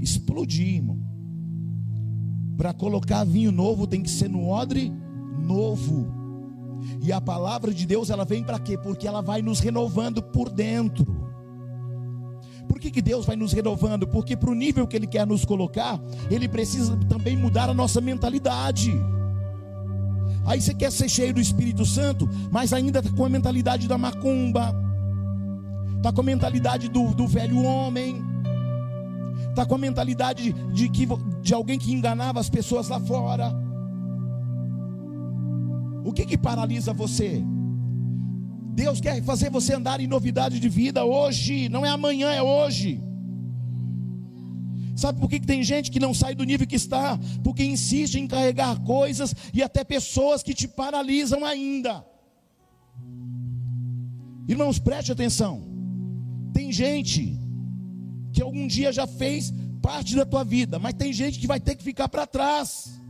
[0.00, 0.98] explodir, irmão.
[2.56, 4.92] Para colocar vinho novo tem que ser no odre
[5.42, 6.06] novo.
[7.00, 8.76] E a palavra de Deus ela vem para quê?
[8.76, 11.24] Porque ela vai nos renovando por dentro.
[12.68, 14.06] Por que, que Deus vai nos renovando?
[14.06, 18.00] Porque para o nível que Ele quer nos colocar, Ele precisa também mudar a nossa
[18.00, 18.92] mentalidade.
[20.46, 23.96] Aí você quer ser cheio do Espírito Santo, mas ainda está com a mentalidade da
[23.96, 24.74] macumba,
[25.96, 28.22] está com a mentalidade do, do velho homem,
[29.48, 31.06] está com a mentalidade de, que,
[31.40, 33.52] de alguém que enganava as pessoas lá fora.
[36.04, 37.42] O que, que paralisa você?
[38.74, 43.00] Deus quer fazer você andar em novidade de vida hoje, não é amanhã, é hoje.
[44.94, 47.18] Sabe por que, tem gente que não sai do nível que está?
[47.42, 52.04] Porque insiste em carregar coisas e até pessoas que te paralisam ainda.
[54.46, 55.64] Irmãos, preste atenção.
[56.52, 57.38] Tem gente
[58.32, 59.52] que algum dia já fez
[59.82, 63.00] parte da tua vida, mas tem gente que vai ter que ficar para trás.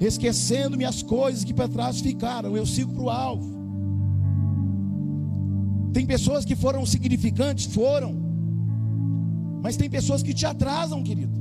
[0.00, 3.56] Esquecendo-me as coisas que para trás ficaram, eu sigo para o alvo.
[5.92, 8.25] Tem pessoas que foram significantes, foram
[9.66, 11.40] mas tem pessoas que te atrasam, querido.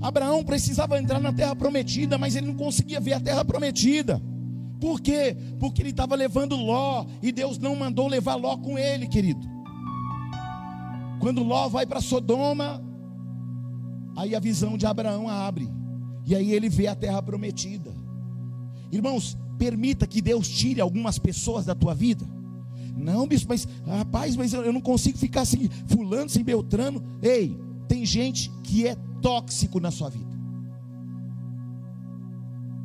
[0.00, 4.18] Abraão precisava entrar na terra prometida, mas ele não conseguia ver a terra prometida.
[4.80, 5.36] Por quê?
[5.60, 9.46] Porque ele estava levando Ló e Deus não mandou levar Ló com ele, querido.
[11.20, 12.82] Quando Ló vai para Sodoma,
[14.16, 15.70] aí a visão de Abraão abre,
[16.24, 17.92] e aí ele vê a terra prometida.
[18.90, 22.24] Irmãos, permita que Deus tire algumas pessoas da tua vida.
[22.96, 27.02] Não, bispo, mas rapaz, mas eu não consigo ficar sem fulano, sem Beltrano.
[27.20, 30.34] Ei, tem gente que é tóxico na sua vida.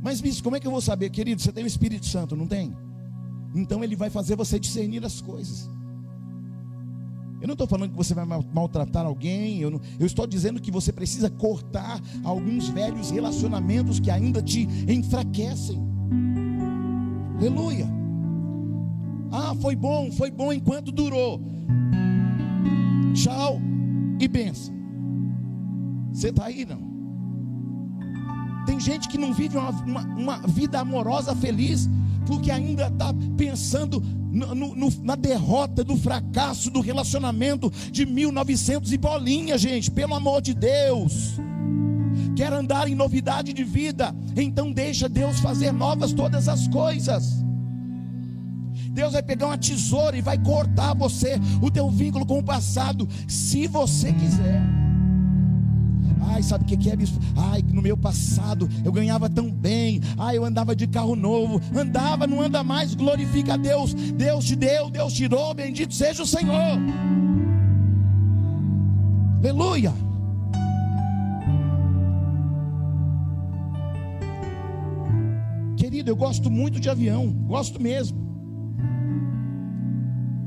[0.01, 1.41] Mas, bispo, como é que eu vou saber, querido?
[1.41, 2.75] Você tem o Espírito Santo, não tem?
[3.53, 5.69] Então ele vai fazer você discernir as coisas.
[7.41, 10.71] Eu não estou falando que você vai maltratar alguém, eu, não, eu estou dizendo que
[10.71, 15.79] você precisa cortar alguns velhos relacionamentos que ainda te enfraquecem.
[17.37, 17.98] Aleluia.
[19.31, 21.41] Ah, foi bom, foi bom enquanto durou.
[23.13, 23.61] Tchau
[24.19, 24.73] e benção.
[26.11, 26.89] Você está aí, não?
[28.65, 31.89] Tem gente que não vive uma, uma, uma vida amorosa feliz,
[32.25, 38.97] porque ainda está pensando no, no, na derrota, do fracasso do relacionamento de 1900 e
[38.97, 41.39] bolinha, gente, pelo amor de Deus.
[42.35, 47.43] Quer andar em novidade de vida, então deixa Deus fazer novas todas as coisas.
[48.91, 53.07] Deus vai pegar uma tesoura e vai cortar você, o teu vínculo com o passado,
[53.27, 54.61] se você quiser.
[56.21, 57.19] Ai, sabe o que é, bispo?
[57.35, 59.99] Ai, no meu passado eu ganhava tão bem.
[60.17, 61.61] Ai, eu andava de carro novo.
[61.75, 62.93] Andava, não anda mais.
[62.93, 63.93] Glorifica a Deus.
[63.93, 65.53] Deus te deu, Deus tirou.
[65.53, 66.77] Bendito seja o Senhor.
[69.39, 69.93] Aleluia.
[75.75, 77.27] Querido, eu gosto muito de avião.
[77.47, 78.28] Gosto mesmo.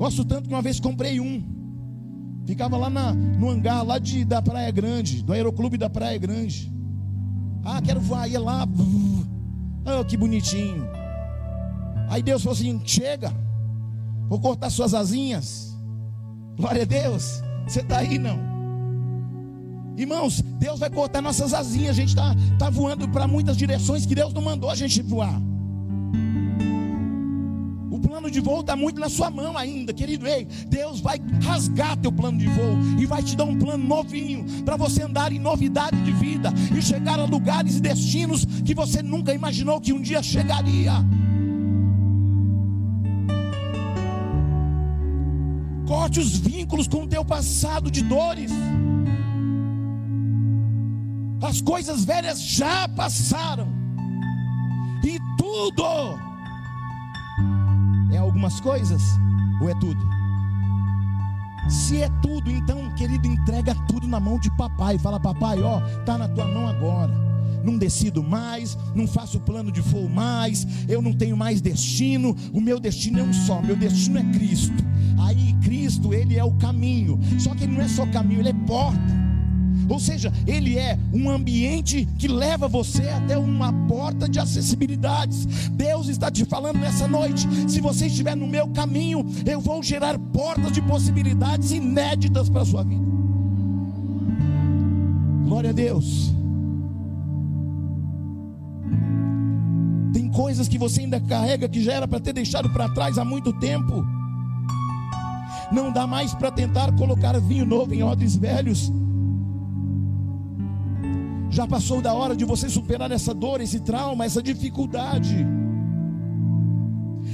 [0.02, 1.40] Gosto tanto que uma vez comprei um.
[2.44, 6.72] Ficava lá na, no hangar lá de, da Praia Grande, do Aeroclube da Praia Grande.
[7.64, 8.66] Ah, quero voar, ia lá.
[9.84, 10.88] Oh, que bonitinho.
[12.08, 13.32] Aí Deus falou assim: chega,
[14.28, 15.78] vou cortar suas asinhas.
[16.56, 17.40] Glória a Deus.
[17.68, 18.40] Você está aí não?
[19.96, 21.90] Irmãos, Deus vai cortar nossas asinhas.
[21.90, 25.40] A gente está tá voando para muitas direções que Deus não mandou a gente voar
[28.22, 30.26] plano de voo está muito na sua mão ainda, querido.
[30.26, 34.44] Ei, Deus vai rasgar teu plano de voo e vai te dar um plano novinho
[34.64, 39.02] para você andar em novidade de vida e chegar a lugares e destinos que você
[39.02, 40.92] nunca imaginou que um dia chegaria.
[45.86, 48.52] Corte os vínculos com o teu passado de dores.
[51.42, 53.66] As coisas velhas já passaram.
[55.04, 56.31] E tudo
[58.42, 59.02] algumas coisas
[59.60, 60.00] ou é tudo?
[61.68, 64.98] Se é tudo, então, querido, entrega tudo na mão de papai.
[64.98, 67.12] Fala, papai, ó, tá na tua mão agora.
[67.62, 72.36] Não decido mais, não faço plano de voo mais, eu não tenho mais destino.
[72.52, 74.84] O meu destino é um só, meu destino é Cristo.
[75.20, 77.20] Aí Cristo, ele é o caminho.
[77.38, 79.21] Só que ele não é só caminho, ele é porta.
[79.88, 85.46] Ou seja, ele é um ambiente que leva você até uma porta de acessibilidades.
[85.70, 90.18] Deus está te falando nessa noite: se você estiver no meu caminho, eu vou gerar
[90.18, 93.04] portas de possibilidades inéditas para a sua vida.
[95.44, 96.32] Glória a Deus.
[100.12, 103.24] Tem coisas que você ainda carrega que já era para ter deixado para trás há
[103.24, 104.04] muito tempo.
[105.70, 108.92] Não dá mais para tentar colocar vinho novo em odres velhos.
[111.52, 115.46] Já passou da hora de você superar essa dor, esse trauma, essa dificuldade,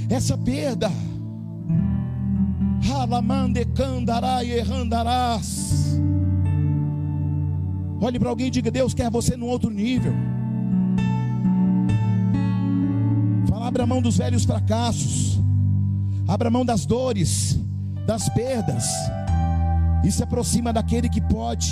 [0.09, 0.91] essa perda.
[8.01, 10.13] Olhe para alguém e diga: Deus quer você num outro nível.
[13.47, 15.39] Fala, abra mão dos velhos fracassos,
[16.27, 17.57] abra mão das dores,
[18.05, 18.83] das perdas,
[20.03, 21.71] e se aproxima daquele que pode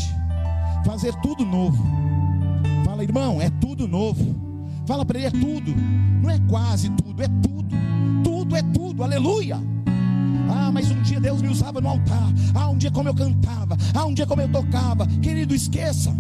[0.86, 2.17] fazer tudo novo.
[2.98, 4.36] Fala, irmão, é tudo novo.
[4.88, 5.72] Fala para ele, é tudo.
[6.20, 7.76] Não é quase tudo, é tudo.
[8.24, 9.58] Tudo é tudo, aleluia.
[10.50, 12.34] Ah, mas um dia Deus me usava no altar.
[12.56, 13.78] Ah, um dia como eu cantava.
[13.94, 15.06] Ah, um dia como eu tocava.
[15.22, 16.12] Querido, esqueça.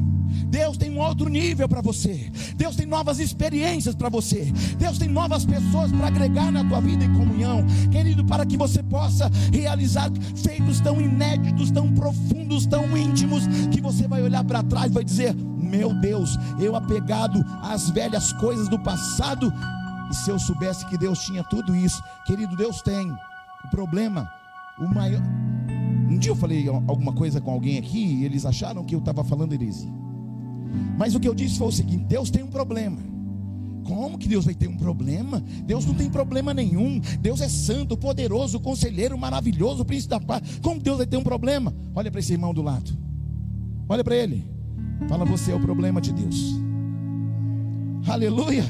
[0.49, 2.31] Deus tem um outro nível para você.
[2.55, 4.53] Deus tem novas experiências para você.
[4.77, 7.65] Deus tem novas pessoas para agregar na tua vida em comunhão.
[7.91, 14.07] Querido, para que você possa realizar feitos tão inéditos, tão profundos, tão íntimos, que você
[14.07, 15.35] vai olhar para trás e vai dizer:
[15.67, 19.53] meu Deus, eu apegado às velhas coisas do passado,
[20.09, 23.11] e se eu soubesse que Deus tinha tudo isso, querido, Deus tem.
[23.65, 24.31] O problema,
[24.79, 25.21] o maior.
[26.09, 29.23] Um dia eu falei alguma coisa com alguém aqui e eles acharam que eu estava
[29.23, 29.91] falando heresia.
[30.97, 32.97] Mas o que eu disse foi o seguinte: Deus tem um problema
[33.83, 35.41] Como que Deus vai ter um problema?
[35.65, 36.99] Deus não tem problema nenhum.
[37.21, 40.59] Deus é santo, poderoso, conselheiro, maravilhoso, príncipe da paz.
[40.61, 41.73] Como Deus vai ter um problema?
[41.95, 42.97] Olha para esse irmão do lado.
[43.87, 44.56] Olha para ele.
[45.07, 46.55] Fala, você é o problema de Deus.
[48.07, 48.65] Aleluia.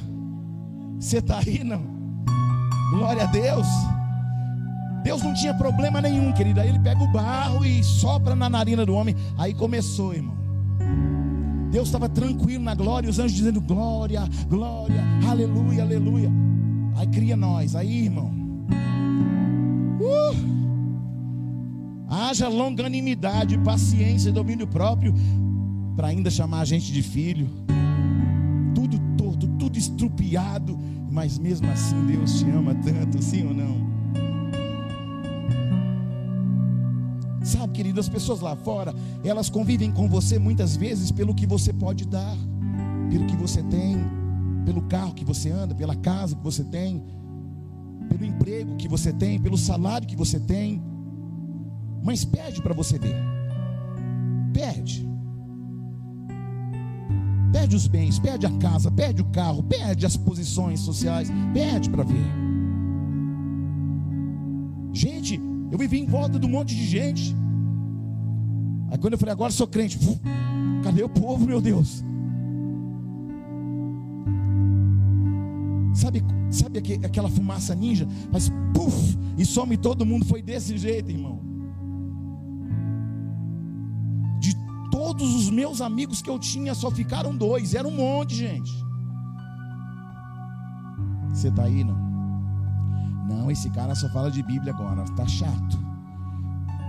[1.00, 1.82] Você está aí, não?
[2.92, 3.68] Glória a Deus.
[5.04, 6.60] Deus não tinha problema nenhum, querido.
[6.60, 9.16] Aí ele pega o barro e sopra na narina do homem.
[9.38, 10.36] Aí começou, irmão.
[11.72, 16.32] Deus estava tranquilo na glória, os anjos dizendo glória, glória, aleluia, aleluia.
[16.96, 18.32] Aí cria nós, aí irmão.
[20.00, 20.58] Uh!
[22.10, 25.14] Haja longanimidade, paciência, domínio próprio,
[25.98, 27.50] para ainda chamar a gente de filho.
[28.76, 30.78] Tudo torto, tudo estrupiado,
[31.10, 33.88] mas mesmo assim Deus te ama tanto, sim ou não?
[37.44, 38.94] Sabe, querido, as pessoas lá fora,
[39.24, 42.38] elas convivem com você muitas vezes pelo que você pode dar,
[43.10, 43.98] pelo que você tem,
[44.66, 47.02] pelo carro que você anda, pela casa que você tem,
[48.08, 50.80] pelo emprego que você tem, pelo salário que você tem.
[52.04, 53.16] Mas pede para você ver.
[54.54, 55.17] Pede.
[57.52, 62.04] Pede os bens, pede a casa, pede o carro, pede as posições sociais, pede para
[62.04, 62.26] ver.
[64.92, 65.40] Gente,
[65.72, 67.36] eu vivi em volta de um monte de gente.
[68.90, 69.98] Aí quando eu falei, agora sou crente,
[70.84, 72.04] cadê o povo, meu Deus?
[75.94, 78.08] Sabe, sabe aquela fumaça ninja?
[78.32, 80.26] Mas puf, e some todo mundo.
[80.26, 81.40] Foi desse jeito, irmão.
[85.18, 87.74] Todos os meus amigos que eu tinha, só ficaram dois.
[87.74, 88.72] Era um monte, gente.
[91.34, 91.98] Você está aí, não?
[93.28, 95.78] Não, esse cara só fala de Bíblia agora, está chato.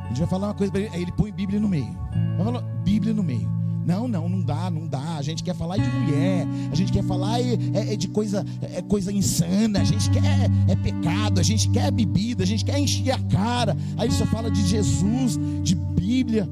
[0.04, 1.92] A gente vai falar uma coisa para ele, aí ele põe Bíblia no meio.
[2.36, 3.48] Vai falar Bíblia no meio.
[3.84, 5.16] Não, não, não dá, não dá.
[5.16, 8.44] A gente quer falar de mulher, a gente quer falar é, é, é de coisa,
[8.60, 12.78] é coisa insana, a gente quer é pecado, a gente quer bebida, a gente quer
[12.78, 13.76] encher a cara.
[13.96, 16.48] Aí só fala de Jesus, de Bíblia,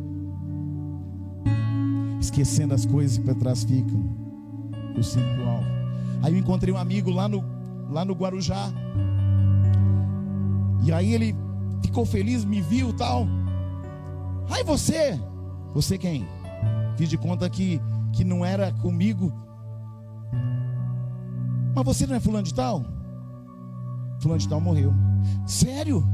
[2.26, 4.04] esquecendo as coisas que para trás ficam.
[4.96, 5.66] O simples alvo.
[6.22, 7.44] Aí eu encontrei um amigo lá no,
[7.90, 8.70] lá no Guarujá.
[10.84, 11.34] E aí ele
[11.82, 13.26] ficou feliz, me viu tal.
[14.50, 15.20] Aí você,
[15.74, 16.26] você quem?
[16.96, 17.80] Fiz de conta que,
[18.12, 19.32] que não era comigo.
[21.74, 22.84] Mas você não é fulano de tal?
[24.20, 24.94] Fulano de tal morreu.
[25.46, 26.04] Sério?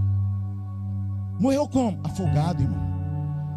[1.38, 2.00] Morreu como?
[2.04, 2.82] Afogado, irmão.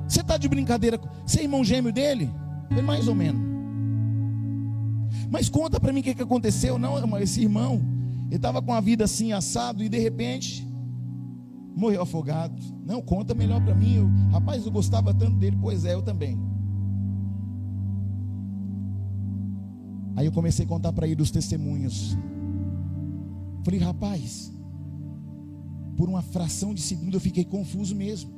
[0.07, 0.99] Você está de brincadeira?
[1.25, 2.31] Você é irmão gêmeo dele?
[2.71, 3.41] Foi mais ou menos.
[5.29, 6.77] Mas conta para mim o que, que aconteceu.
[6.77, 7.81] Não, esse irmão,
[8.27, 10.67] ele estava com a vida assim assado e de repente
[11.75, 12.61] morreu afogado.
[12.85, 13.95] Não, conta melhor para mim.
[13.95, 15.57] Eu, rapaz, eu gostava tanto dele.
[15.59, 16.37] Pois é, eu também.
[20.15, 22.17] Aí eu comecei a contar para ele os testemunhos.
[23.63, 24.53] Falei, rapaz,
[25.97, 28.31] por uma fração de segundo eu fiquei confuso mesmo.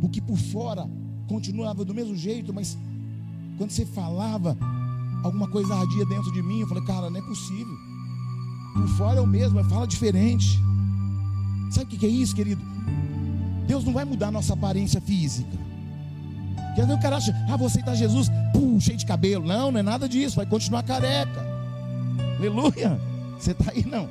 [0.00, 0.88] Porque por fora
[1.26, 2.76] continuava do mesmo jeito, mas
[3.60, 4.56] quando você falava,
[5.22, 6.60] alguma coisa ardia dentro de mim.
[6.60, 7.76] Eu falei, cara, não é possível.
[8.72, 10.58] Por fora é o mesmo, mas fala diferente.
[11.70, 12.62] Sabe o que é isso, querido?
[13.66, 15.58] Deus não vai mudar a nossa aparência física.
[16.74, 19.46] Quer ver o cara acha, ah, você está Jesus, pum, cheio de cabelo.
[19.46, 21.44] Não, não é nada disso, vai continuar careca.
[22.38, 22.98] Aleluia.
[23.38, 24.08] Você está aí, não.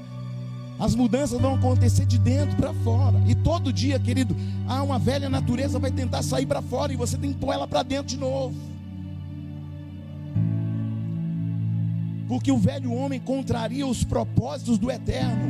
[0.79, 3.19] As mudanças vão acontecer de dentro para fora.
[3.25, 4.35] E todo dia, querido,
[4.67, 7.67] há uma velha natureza vai tentar sair para fora e você tem que pôr ela
[7.67, 8.68] para dentro de novo.
[12.29, 15.47] Porque o velho homem contraria os propósitos do eterno.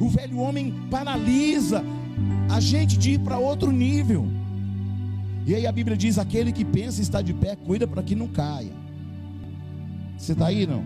[0.00, 1.84] O velho homem paralisa
[2.50, 4.26] a gente de ir para outro nível.
[5.46, 8.26] E aí a Bíblia diz: aquele que pensa estar de pé, cuida para que não
[8.26, 8.72] caia.
[10.18, 10.82] Você está aí, não?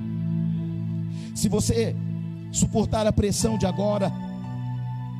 [1.34, 1.96] Se você
[2.52, 4.12] suportar a pressão de agora,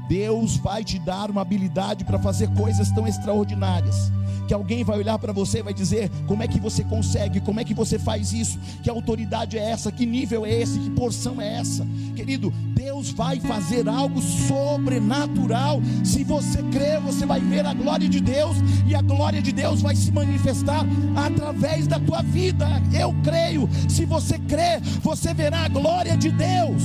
[0.07, 4.12] Deus vai te dar uma habilidade para fazer coisas tão extraordinárias
[4.51, 7.61] que alguém vai olhar para você e vai dizer: como é que você consegue, como
[7.61, 11.41] é que você faz isso, que autoridade é essa, que nível é esse, que porção
[11.41, 11.87] é essa,
[12.17, 12.53] querido.
[12.75, 15.81] Deus vai fazer algo sobrenatural.
[16.03, 18.57] Se você crer, você vai ver a glória de Deus
[18.89, 20.85] e a glória de Deus vai se manifestar
[21.15, 22.67] através da tua vida.
[22.93, 23.69] Eu creio.
[23.89, 26.83] Se você crer, você verá a glória de Deus.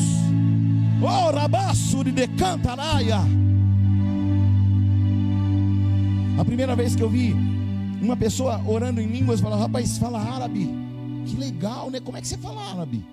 [1.01, 3.22] Oh, rabassuri de cantaraia.
[6.38, 7.54] A primeira vez que eu vi
[8.05, 10.69] uma pessoa orando em línguas, falou: Rapaz, fala árabe.
[11.25, 11.99] Que legal, né?
[11.99, 13.03] Como é que você fala árabe?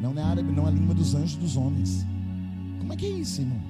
[0.00, 2.04] Não, não é árabe, não, é a língua dos anjos dos homens.
[2.78, 3.60] Como é que é isso, irmão?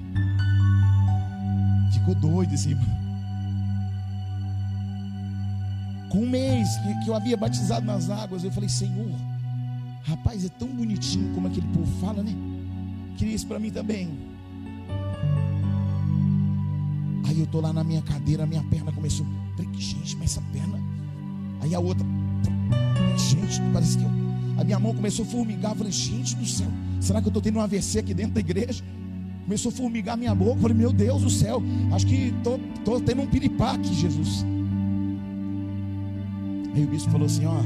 [1.93, 3.05] Ficou doido esse irmão.
[6.09, 9.11] Com um mês que, que eu havia batizado nas águas, eu falei: Senhor,
[10.05, 12.31] Rapaz, é tão bonitinho como aquele povo fala, né?
[13.17, 14.07] Queria isso para mim também.
[17.27, 19.25] Aí eu tô lá na minha cadeira, minha perna começou.
[19.55, 20.79] Falei, gente, mas essa perna.
[21.61, 22.05] Aí a outra.
[23.17, 24.09] Gente, parece que eu.
[24.57, 25.71] A minha mão começou a formigar.
[25.71, 26.67] Eu falei, gente do céu,
[26.99, 28.83] será que eu estou tendo um AVC aqui dentro da igreja?
[29.43, 30.53] Começou a formigar minha boca.
[30.53, 31.61] Eu falei, meu Deus do céu,
[31.93, 34.45] acho que estou tendo um piripaque, Jesus.
[36.75, 37.61] Aí o bispo falou assim: ó,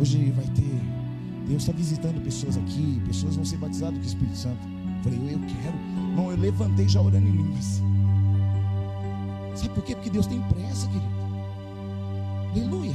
[0.00, 0.76] hoje vai ter.
[1.46, 4.58] Deus está visitando pessoas aqui, pessoas vão ser batizadas com o Espírito Santo.
[4.98, 5.76] Eu falei, eu, eu quero.
[6.16, 7.80] Não, eu levantei já orando em línguas.
[9.56, 9.94] Sabe por quê?
[9.94, 11.06] Porque Deus tem pressa, querido.
[12.54, 12.94] Aleluia.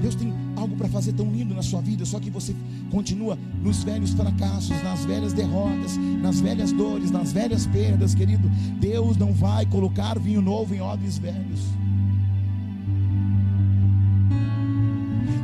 [0.00, 2.54] Deus tem algo para fazer tão lindo na sua vida, só que você
[2.90, 8.48] continua nos velhos fracassos, nas velhas derrotas, nas velhas dores, nas velhas perdas, querido.
[8.80, 11.60] Deus não vai colocar vinho novo em odres velhos.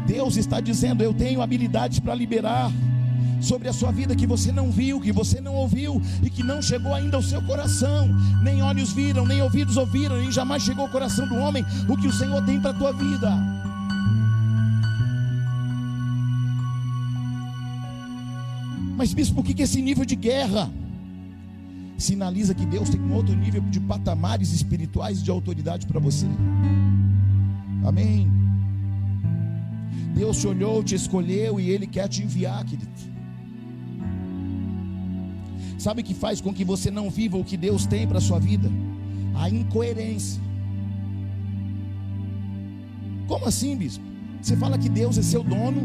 [0.06, 2.70] Deus está dizendo: Eu tenho habilidades para liberar
[3.40, 6.62] sobre a sua vida que você não viu, que você não ouviu e que não
[6.62, 8.08] chegou ainda ao seu coração.
[8.42, 12.06] Nem olhos viram, nem ouvidos ouviram, nem jamais chegou ao coração do homem o que
[12.06, 13.64] o Senhor tem para a tua vida.
[18.96, 20.70] Mas, bispo, por que, esse nível de guerra
[21.98, 26.26] sinaliza que Deus tem um outro nível de patamares espirituais de autoridade para você?
[27.84, 28.30] Amém.
[30.14, 33.13] Deus te olhou, te escolheu e Ele quer te enviar, querido.
[35.84, 38.20] Sabe o que faz com que você não viva o que Deus tem para a
[38.22, 38.70] sua vida?
[39.34, 40.40] A incoerência.
[43.28, 44.02] Como assim, bispo?
[44.40, 45.82] Você fala que Deus é seu dono,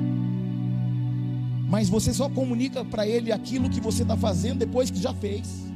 [1.68, 5.70] mas você só comunica para Ele aquilo que você está fazendo depois que já fez.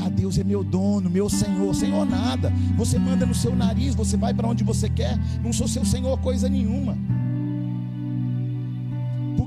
[0.00, 1.74] Ah, Deus é meu dono, meu Senhor.
[1.74, 2.52] Senhor, nada.
[2.76, 5.18] Você manda no seu nariz, você vai para onde você quer.
[5.42, 6.96] Não sou seu Senhor coisa nenhuma.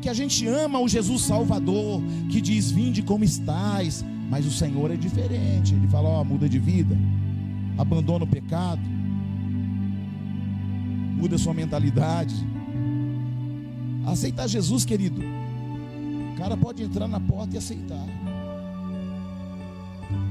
[0.07, 4.05] Porque a gente ama o Jesus Salvador, que diz: Vinde como estais.
[4.29, 5.75] Mas o Senhor é diferente.
[5.75, 6.97] Ele fala: Ó, oh, muda de vida,
[7.77, 8.79] abandona o pecado,
[11.17, 12.33] muda sua mentalidade.
[14.05, 15.21] Aceitar Jesus, querido.
[15.21, 18.07] O cara pode entrar na porta e aceitar.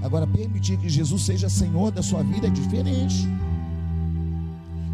[0.03, 3.29] Agora, permitir que Jesus seja Senhor da sua vida é diferente.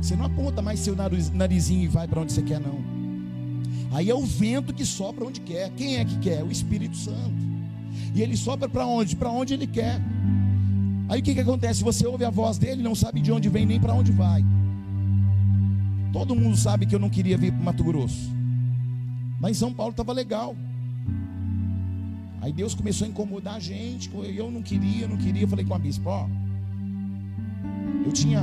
[0.01, 0.97] Você não aponta mais seu
[1.33, 2.92] narizinho e vai para onde você quer, não.
[3.93, 5.71] Aí é o vento que sopra onde quer.
[5.71, 6.43] Quem é que quer?
[6.43, 7.53] O Espírito Santo.
[8.15, 9.15] E ele sopra para onde?
[9.15, 10.01] Para onde ele quer.
[11.09, 11.85] Aí o que, que acontece?
[11.85, 14.43] Você ouve a voz dele, não sabe de onde vem nem para onde vai.
[16.13, 18.31] Todo mundo sabe que eu não queria vir para Mato Grosso.
[19.39, 20.57] Mas São Paulo estava legal.
[22.41, 24.11] Aí Deus começou a incomodar a gente.
[24.15, 25.43] Eu não queria, não queria.
[25.43, 26.29] Eu falei com a bispa: Ó,
[28.05, 28.43] eu tinha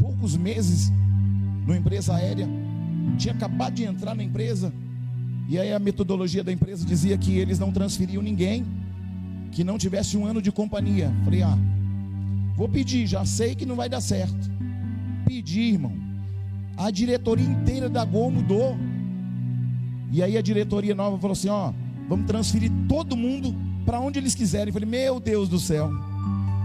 [0.00, 0.92] poucos meses
[1.66, 2.48] numa empresa aérea,
[3.16, 4.72] tinha acabado de entrar na empresa.
[5.48, 8.64] E aí a metodologia da empresa dizia que eles não transferiam ninguém
[9.52, 11.12] que não tivesse um ano de companhia.
[11.24, 11.58] Falei: Ah,
[12.56, 14.50] vou pedir, já sei que não vai dar certo.
[15.26, 15.92] Pedi, irmão.
[16.76, 18.76] A diretoria inteira da Gol mudou.
[20.12, 21.72] E aí a diretoria nova falou assim: Ó
[22.10, 23.54] Vamos transferir todo mundo
[23.86, 24.72] para onde eles quiserem.
[24.72, 25.88] Falei, meu Deus do céu.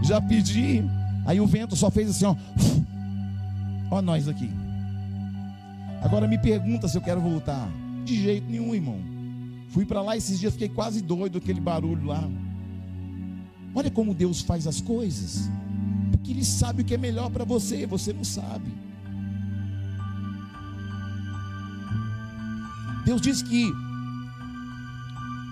[0.01, 0.83] Já pedi.
[1.23, 2.35] Aí o vento só fez assim, ó.
[3.91, 4.49] Ó nós aqui.
[6.05, 7.67] Agora me pergunta se eu quero voltar.
[8.05, 8.99] De jeito nenhum, irmão.
[9.69, 12.23] Fui para lá esses dias, fiquei quase doido aquele barulho lá.
[13.73, 15.49] Olha como Deus faz as coisas.
[16.11, 18.71] Porque Ele sabe o que é melhor para você, você não sabe.
[23.03, 23.73] Deus diz que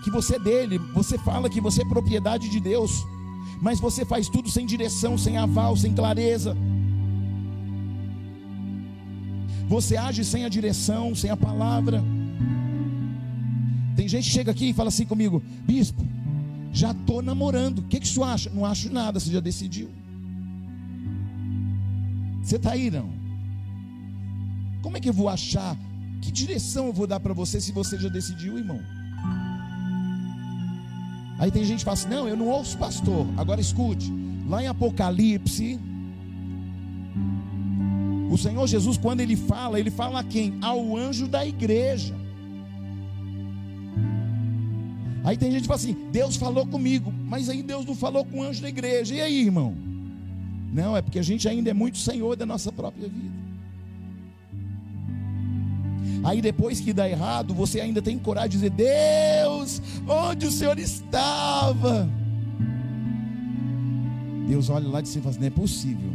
[0.04, 3.06] que você é dele, você fala que você é propriedade de Deus,
[3.62, 6.56] mas você faz tudo sem direção, sem aval, sem clareza.
[9.68, 12.04] Você age sem a direção, sem a palavra.
[13.96, 16.06] Tem gente que chega aqui e fala assim comigo, bispo,
[16.72, 17.80] já estou namorando.
[17.80, 18.50] O que, que você acha?
[18.50, 19.90] Não acho nada, você já decidiu.
[22.42, 23.10] Você está aí, não?
[24.82, 25.78] Como é que eu vou achar?
[26.22, 28.82] Que direção eu vou dar para você se você já decidiu, irmão?
[31.40, 33.28] Aí tem gente que fala assim: não, eu não ouço pastor.
[33.38, 34.12] Agora escute,
[34.48, 35.80] lá em Apocalipse,
[38.30, 40.58] o Senhor Jesus, quando ele fala, ele fala a quem?
[40.62, 42.16] Ao anjo da igreja.
[45.24, 48.40] Aí tem gente que fala assim: Deus falou comigo, mas aí Deus não falou com
[48.40, 49.16] o anjo da igreja.
[49.16, 49.76] E aí, irmão?
[50.74, 53.44] Não, é porque a gente ainda é muito senhor da nossa própria vida.
[56.24, 60.78] Aí depois que dá errado, você ainda tem coragem de dizer: Deus, onde o Senhor
[60.80, 62.10] estava?
[64.48, 66.12] Deus olha lá de cima e fala: assim, Não é possível.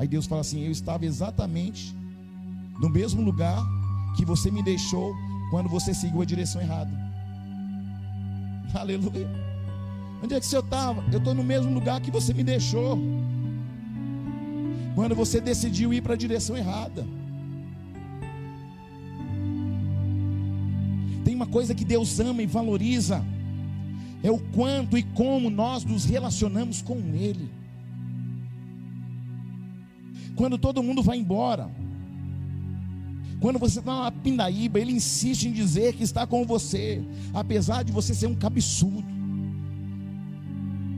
[0.00, 1.94] Aí Deus fala assim: Eu estava exatamente
[2.80, 3.62] no mesmo lugar
[4.16, 5.14] que você me deixou
[5.50, 6.90] quando você seguiu a direção errada.
[8.72, 9.28] Aleluia.
[10.24, 11.04] Onde é que você estava?
[11.12, 12.98] Eu estou no mesmo lugar que você me deixou.
[14.94, 17.06] Quando você decidiu ir para a direção errada.
[21.26, 23.22] Tem uma coisa que Deus ama e valoriza:
[24.22, 27.59] é o quanto e como nós nos relacionamos com Ele.
[30.40, 31.70] Quando todo mundo vai embora,
[33.40, 37.92] quando você está na pindaíba, Ele insiste em dizer que está com você, apesar de
[37.92, 39.04] você ser um cabeçudo,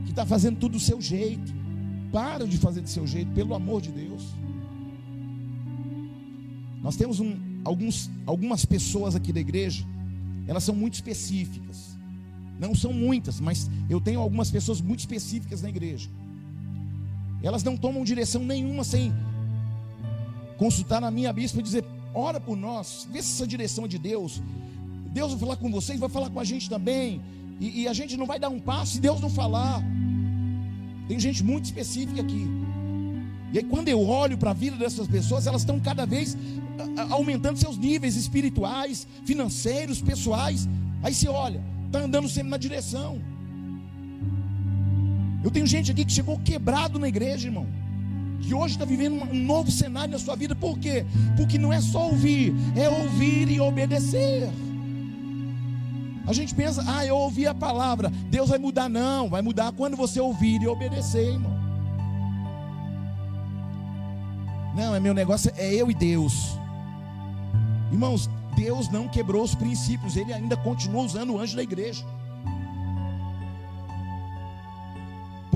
[0.05, 1.53] que está fazendo tudo do seu jeito.
[2.09, 4.23] Para de fazer do seu jeito, pelo amor de Deus.
[6.81, 7.35] Nós temos um,
[7.65, 9.85] alguns, algumas pessoas aqui da igreja,
[10.47, 11.97] elas são muito específicas.
[12.57, 16.09] Não são muitas, mas eu tenho algumas pessoas muito específicas na igreja.
[17.41, 19.11] Elas não tomam direção nenhuma sem
[20.57, 23.97] consultar na minha bispa e dizer: ora por nós, vê se essa direção é de
[23.97, 24.41] Deus.
[25.11, 27.21] Deus vai falar com vocês, vai falar com a gente também.
[27.59, 29.81] E, e a gente não vai dar um passo se Deus não falar.
[31.07, 32.47] Tem gente muito específica aqui.
[33.51, 36.35] E aí, quando eu olho para a vida dessas pessoas, elas estão cada vez
[37.11, 40.67] aumentando seus níveis espirituais, financeiros, pessoais.
[41.03, 43.21] Aí você olha, está andando sempre na direção.
[45.43, 47.67] Eu tenho gente aqui que chegou quebrado na igreja, irmão.
[48.43, 50.55] Que hoje está vivendo um novo cenário na sua vida.
[50.55, 51.05] Por quê?
[51.37, 54.49] Porque não é só ouvir, é ouvir e obedecer.
[56.25, 58.89] A gente pensa, ah, eu ouvi a palavra, Deus vai mudar.
[58.89, 61.53] Não, vai mudar quando você ouvir e obedecer, irmão.
[64.75, 66.57] Não, é meu negócio, é eu e Deus.
[67.91, 72.03] Irmãos, Deus não quebrou os princípios, Ele ainda continua usando o anjo da igreja.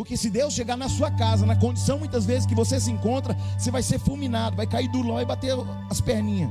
[0.07, 3.35] Porque se Deus chegar na sua casa, na condição muitas vezes que você se encontra,
[3.57, 5.53] você vai ser fulminado, vai cair do ló e bater
[5.89, 6.49] as perninhas.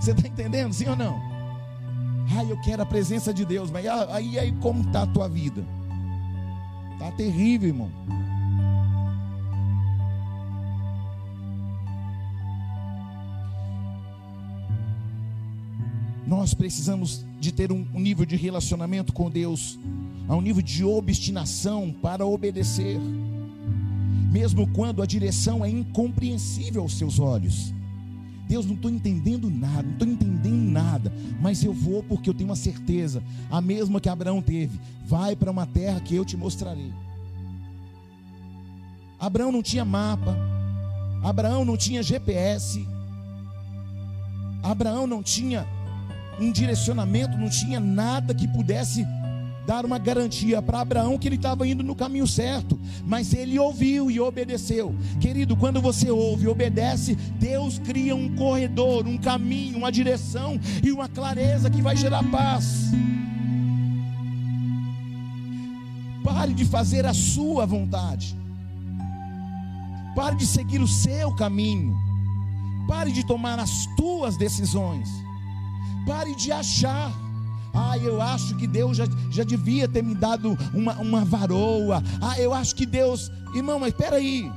[0.00, 1.20] Você está entendendo, sim ou não?
[2.34, 5.62] Ai, eu quero a presença de Deus, mas aí, aí como está a tua vida?
[6.94, 7.90] Está terrível, irmão.
[16.26, 19.78] Nós precisamos de ter um nível de relacionamento com Deus,
[20.30, 23.00] a um nível de obstinação para obedecer,
[24.30, 27.74] mesmo quando a direção é incompreensível aos seus olhos.
[28.46, 32.48] Deus, não estou entendendo nada, não estou entendendo nada, mas eu vou porque eu tenho
[32.48, 33.20] uma certeza,
[33.50, 36.92] a mesma que Abraão teve: vai para uma terra que eu te mostrarei.
[39.18, 40.36] Abraão não tinha mapa,
[41.24, 42.86] Abraão não tinha GPS,
[44.62, 45.66] Abraão não tinha
[46.38, 49.04] um direcionamento, não tinha nada que pudesse
[49.70, 54.10] dar uma garantia para Abraão que ele estava indo no caminho certo, mas ele ouviu
[54.10, 54.92] e obedeceu.
[55.20, 60.90] Querido, quando você ouve e obedece, Deus cria um corredor, um caminho, uma direção e
[60.90, 62.90] uma clareza que vai gerar paz.
[66.24, 68.36] Pare de fazer a sua vontade.
[70.16, 71.96] Pare de seguir o seu caminho.
[72.88, 75.08] Pare de tomar as tuas decisões.
[76.04, 77.29] Pare de achar
[77.74, 82.02] ah, eu acho que Deus já, já devia ter me dado uma, uma varoa.
[82.20, 83.30] Ah, eu acho que Deus.
[83.54, 84.50] Irmão, mas espera aí.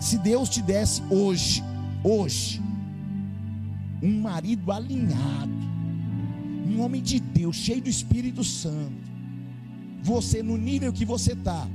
[0.00, 1.62] Se Deus te desse hoje,
[2.04, 2.62] hoje,
[4.02, 5.52] um marido alinhado,
[6.68, 8.92] um homem de Deus, cheio do Espírito Santo,
[10.02, 11.66] você no nível que você está,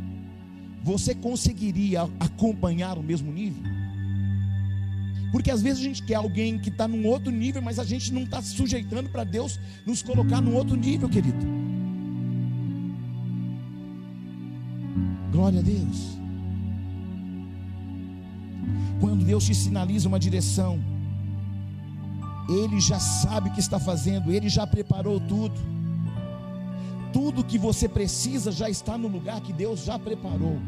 [0.84, 3.81] você conseguiria acompanhar o mesmo nível?
[5.32, 8.14] Porque às vezes a gente quer alguém que está num outro nível, mas a gente
[8.14, 11.46] não está se sujeitando para Deus nos colocar num outro nível, querido.
[15.32, 16.20] Glória a Deus.
[19.00, 20.80] Quando Deus te sinaliza uma direção,
[22.50, 25.56] Ele já sabe o que está fazendo, Ele já preparou tudo.
[27.14, 30.60] Tudo que você precisa já está no lugar que Deus já preparou.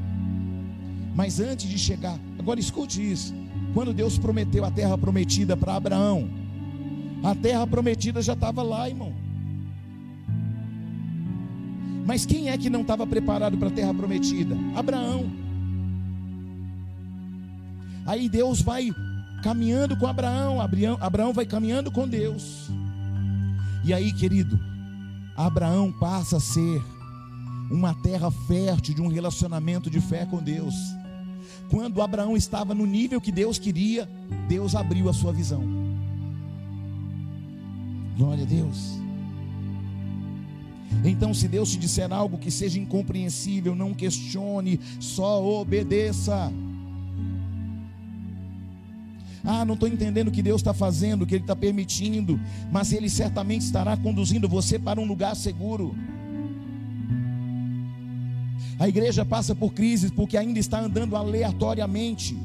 [1.13, 3.42] Mas antes de chegar, agora escute isso.
[3.73, 6.29] Quando Deus prometeu a terra prometida para Abraão,
[7.23, 9.13] a terra prometida já estava lá, irmão.
[12.05, 14.55] Mas quem é que não estava preparado para a terra prometida?
[14.75, 15.31] Abraão.
[18.05, 18.91] Aí Deus vai
[19.41, 20.59] caminhando com Abraão,
[20.99, 22.69] Abraão vai caminhando com Deus.
[23.85, 24.59] E aí, querido,
[25.35, 26.81] Abraão passa a ser
[27.71, 30.75] uma terra fértil de um relacionamento de fé com Deus.
[31.69, 34.09] Quando Abraão estava no nível que Deus queria,
[34.47, 35.63] Deus abriu a sua visão.
[38.17, 38.99] Glória a Deus.
[41.03, 46.51] Então, se Deus te disser algo que seja incompreensível, não questione, só obedeça.
[49.43, 52.39] Ah, não estou entendendo o que Deus está fazendo, o que Ele está permitindo,
[52.71, 55.93] mas Ele certamente estará conduzindo você para um lugar seguro.
[58.83, 62.35] A igreja passa por crises porque ainda está andando aleatoriamente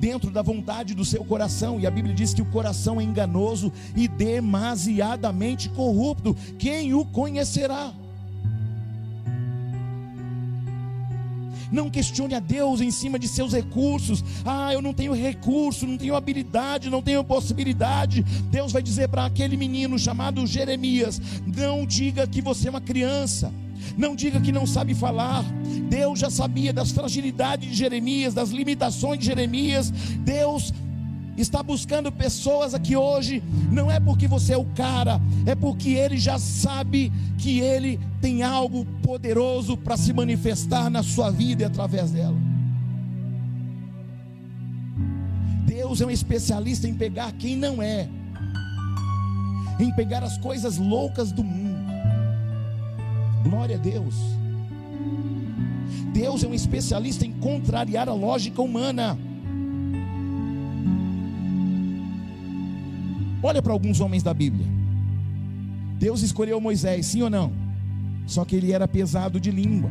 [0.00, 3.72] dentro da vontade do seu coração, e a Bíblia diz que o coração é enganoso
[3.94, 6.36] e demasiadamente corrupto.
[6.58, 7.92] Quem o conhecerá?
[11.70, 14.24] Não questione a Deus em cima de seus recursos.
[14.44, 18.24] Ah, eu não tenho recurso, não tenho habilidade, não tenho possibilidade.
[18.50, 23.52] Deus vai dizer para aquele menino chamado Jeremias: Não diga que você é uma criança.
[23.96, 25.44] Não diga que não sabe falar.
[25.88, 29.90] Deus já sabia das fragilidades de Jeremias, das limitações de Jeremias.
[29.90, 30.72] Deus
[31.36, 36.18] está buscando pessoas aqui hoje, não é porque você é o cara, é porque ele
[36.18, 42.10] já sabe que ele tem algo poderoso para se manifestar na sua vida e através
[42.10, 42.36] dela.
[45.66, 48.08] Deus é um especialista em pegar quem não é,
[49.78, 51.69] em pegar as coisas loucas do mundo.
[53.42, 54.14] Glória a Deus.
[56.12, 59.18] Deus é um especialista em contrariar a lógica humana.
[63.42, 64.66] Olha para alguns homens da Bíblia.
[65.98, 67.52] Deus escolheu Moisés, sim ou não?
[68.26, 69.90] Só que ele era pesado de língua.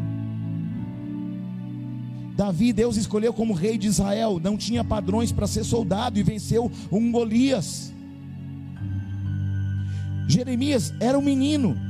[2.36, 6.72] Davi, Deus escolheu como rei de Israel, não tinha padrões para ser soldado e venceu
[6.92, 7.94] um Golias.
[10.28, 11.89] Jeremias era um menino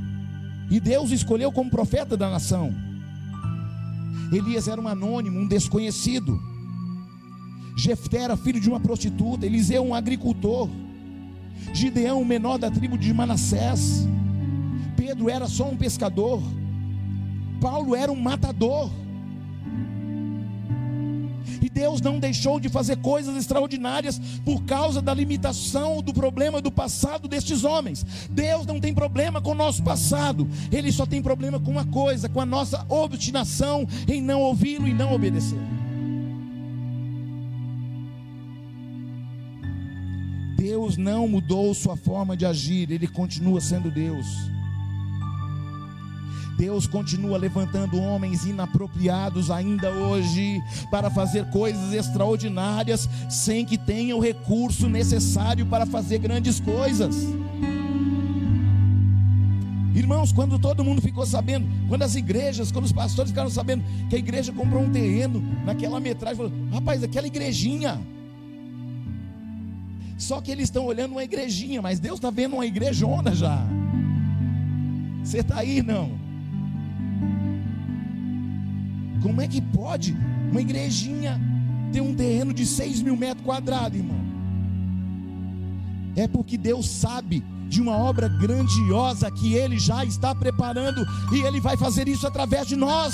[0.70, 2.74] e Deus escolheu como profeta da nação.
[4.32, 6.40] Elias era um anônimo, um desconhecido.
[7.76, 10.70] Jefté era filho de uma prostituta, Eliseu um agricultor.
[11.74, 14.08] Gideão, o menor da tribo de Manassés.
[14.96, 16.42] Pedro era só um pescador.
[17.60, 18.92] Paulo era um matador.
[21.62, 26.72] E Deus não deixou de fazer coisas extraordinárias por causa da limitação do problema do
[26.72, 28.06] passado destes homens.
[28.30, 32.30] Deus não tem problema com o nosso passado, Ele só tem problema com uma coisa,
[32.30, 35.60] com a nossa obstinação em não ouvi-lo e não obedecer.
[40.58, 44.28] Deus não mudou sua forma de agir, Ele continua sendo Deus.
[46.60, 54.22] Deus continua levantando homens inapropriados ainda hoje para fazer coisas extraordinárias sem que tenham o
[54.22, 57.16] recurso necessário para fazer grandes coisas.
[59.96, 64.18] Irmãos, quando todo mundo ficou sabendo, quando as igrejas, quando os pastores ficaram sabendo que
[64.18, 68.02] a igreja comprou um terreno naquela metragem, falou: rapaz, aquela igrejinha.
[70.18, 73.66] Só que eles estão olhando uma igrejinha, mas Deus está vendo uma igrejona já.
[75.24, 76.29] Você está aí, não?
[79.22, 80.16] Como é que pode
[80.50, 81.40] uma igrejinha
[81.92, 84.20] ter um terreno de 6 mil metros quadrados, irmão?
[86.16, 91.62] É porque Deus sabe de uma obra grandiosa que Ele já está preparando e Ele
[91.62, 93.14] vai fazer isso através de nós,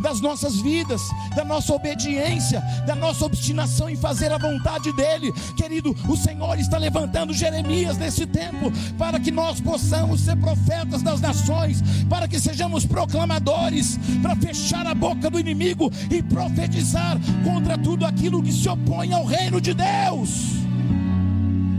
[0.00, 1.00] das nossas vidas,
[1.34, 5.32] da nossa obediência, da nossa obstinação em fazer a vontade dEle.
[5.56, 11.20] Querido, o Senhor está levantando Jeremias nesse tempo para que nós possamos ser profetas das
[11.20, 18.04] nações, para que sejamos proclamadores, para fechar a boca do inimigo e profetizar contra tudo
[18.04, 20.63] aquilo que se opõe ao reino de Deus.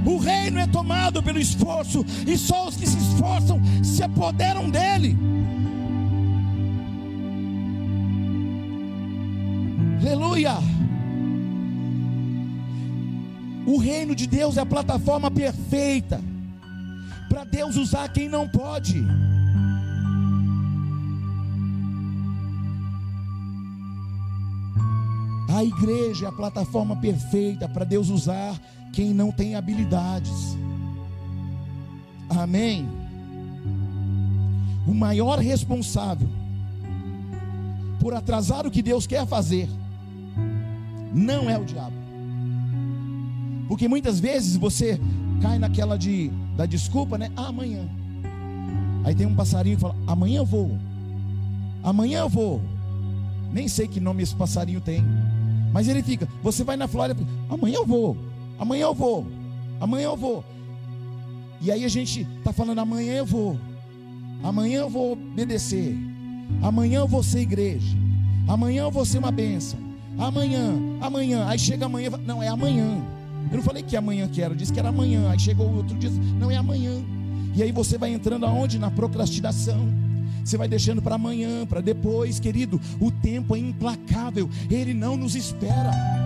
[0.06, 5.18] O reino é tomado pelo esforço, e só os que se esforçam se apoderam dele.
[10.00, 10.58] Aleluia!
[13.66, 16.22] O reino de Deus é a plataforma perfeita
[17.28, 19.04] para Deus usar quem não pode.
[25.50, 28.60] A igreja é a plataforma perfeita para Deus usar
[28.96, 30.58] quem não tem habilidades.
[32.30, 32.88] Amém.
[34.88, 36.30] O maior responsável
[38.00, 39.68] por atrasar o que Deus quer fazer
[41.14, 41.96] não é o diabo.
[43.68, 45.00] Porque muitas vezes você
[45.42, 47.30] cai naquela de da desculpa, né?
[47.36, 47.90] Ah, amanhã.
[49.04, 50.72] Aí tem um passarinho que fala: "Amanhã eu vou".
[51.84, 52.62] Amanhã eu vou.
[53.52, 55.04] Nem sei que nome esse passarinho tem.
[55.74, 58.35] Mas ele fica, você vai na Flórida, amanhã eu vou.
[58.58, 59.28] Amanhã eu vou.
[59.80, 60.44] Amanhã eu vou.
[61.62, 63.60] E aí a gente está falando: amanhã eu vou.
[64.44, 65.98] Amanhã eu vou obedecer.
[66.62, 67.98] Amanhã eu vou ser igreja.
[68.48, 69.80] Amanhã eu vou ser uma bênção.
[70.18, 71.46] Amanhã, amanhã.
[71.48, 73.04] Aí chega amanhã, não, é amanhã.
[73.52, 75.30] Eu não falei que amanhã quero, eu disse que era amanhã.
[75.30, 76.92] Aí chegou outro dia, não é amanhã.
[77.56, 78.78] E aí você vai entrando aonde?
[78.78, 79.88] Na procrastinação.
[80.44, 82.80] você vai deixando para amanhã, para depois, querido.
[83.00, 86.25] O tempo é implacável, ele não nos espera.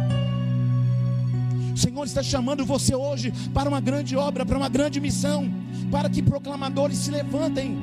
[1.79, 5.49] Senhor está chamando você hoje para uma grande obra, para uma grande missão,
[5.89, 7.77] para que proclamadores se levantem.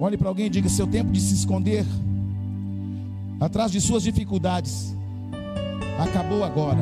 [0.00, 1.84] Olhe para alguém e diga: seu tempo de se esconder
[3.38, 4.96] atrás de suas dificuldades
[5.98, 6.80] acabou agora.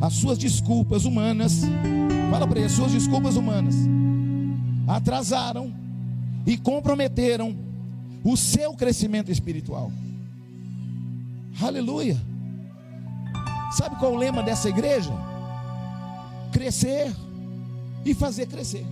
[0.00, 1.62] As suas desculpas humanas,
[2.30, 3.76] fala para ele, as suas desculpas humanas
[4.86, 5.72] atrasaram
[6.46, 7.67] e comprometeram
[8.24, 9.92] o seu crescimento espiritual.
[11.60, 12.16] Aleluia.
[13.72, 15.12] Sabe qual é o lema dessa igreja?
[16.52, 17.14] Crescer
[18.04, 18.86] e fazer crescer.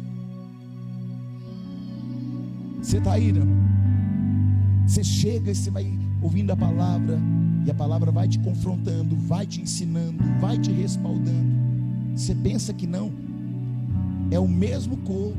[2.83, 3.47] Você está aí, não?
[4.87, 5.87] Você chega e você vai
[6.22, 7.18] ouvindo a palavra,
[7.64, 11.57] e a palavra vai te confrontando, vai te ensinando, vai te respaldando.
[12.14, 13.12] Você pensa que não?
[14.31, 15.37] É o mesmo corpo,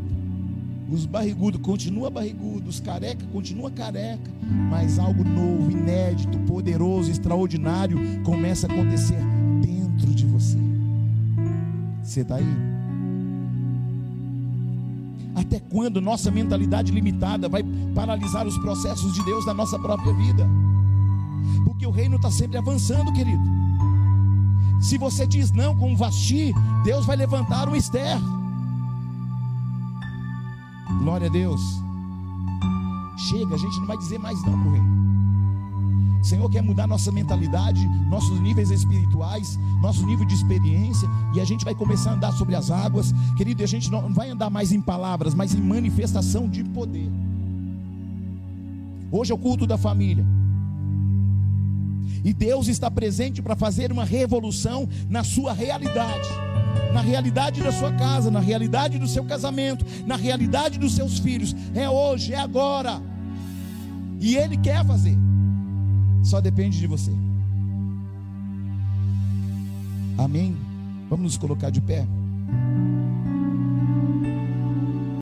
[0.90, 4.32] os barrigudos continuam barrigudos, os careca continua careca,
[4.70, 9.20] mas algo novo, inédito, poderoso, extraordinário começa a acontecer
[9.62, 10.58] dentro de você.
[12.02, 12.78] Você está aí?
[15.36, 17.64] Até quando nossa mentalidade limitada vai
[17.94, 20.48] paralisar os processos de Deus na nossa própria vida?
[21.66, 23.44] Porque o reino está sempre avançando, querido.
[24.82, 28.18] Se você diz não com Vasti, Deus vai levantar um Esther.
[31.08, 31.62] Glória a Deus.
[33.30, 36.20] Chega, a gente não vai dizer mais não para o.
[36.20, 41.46] O Senhor quer mudar nossa mentalidade, nossos níveis espirituais, nosso nível de experiência, e a
[41.46, 43.62] gente vai começar a andar sobre as águas, querido.
[43.62, 47.10] E a gente não vai andar mais em palavras, mas em manifestação de poder.
[49.10, 50.26] Hoje é o culto da família.
[52.22, 56.28] E Deus está presente para fazer uma revolução na sua realidade
[56.94, 61.56] na realidade da sua casa, na realidade do seu casamento, na realidade dos seus filhos.
[61.76, 63.02] É hoje, é agora.
[64.20, 65.18] E Ele quer fazer,
[66.24, 67.12] só depende de você.
[70.18, 70.58] Amém?
[71.10, 72.06] Vamos nos colocar de pé.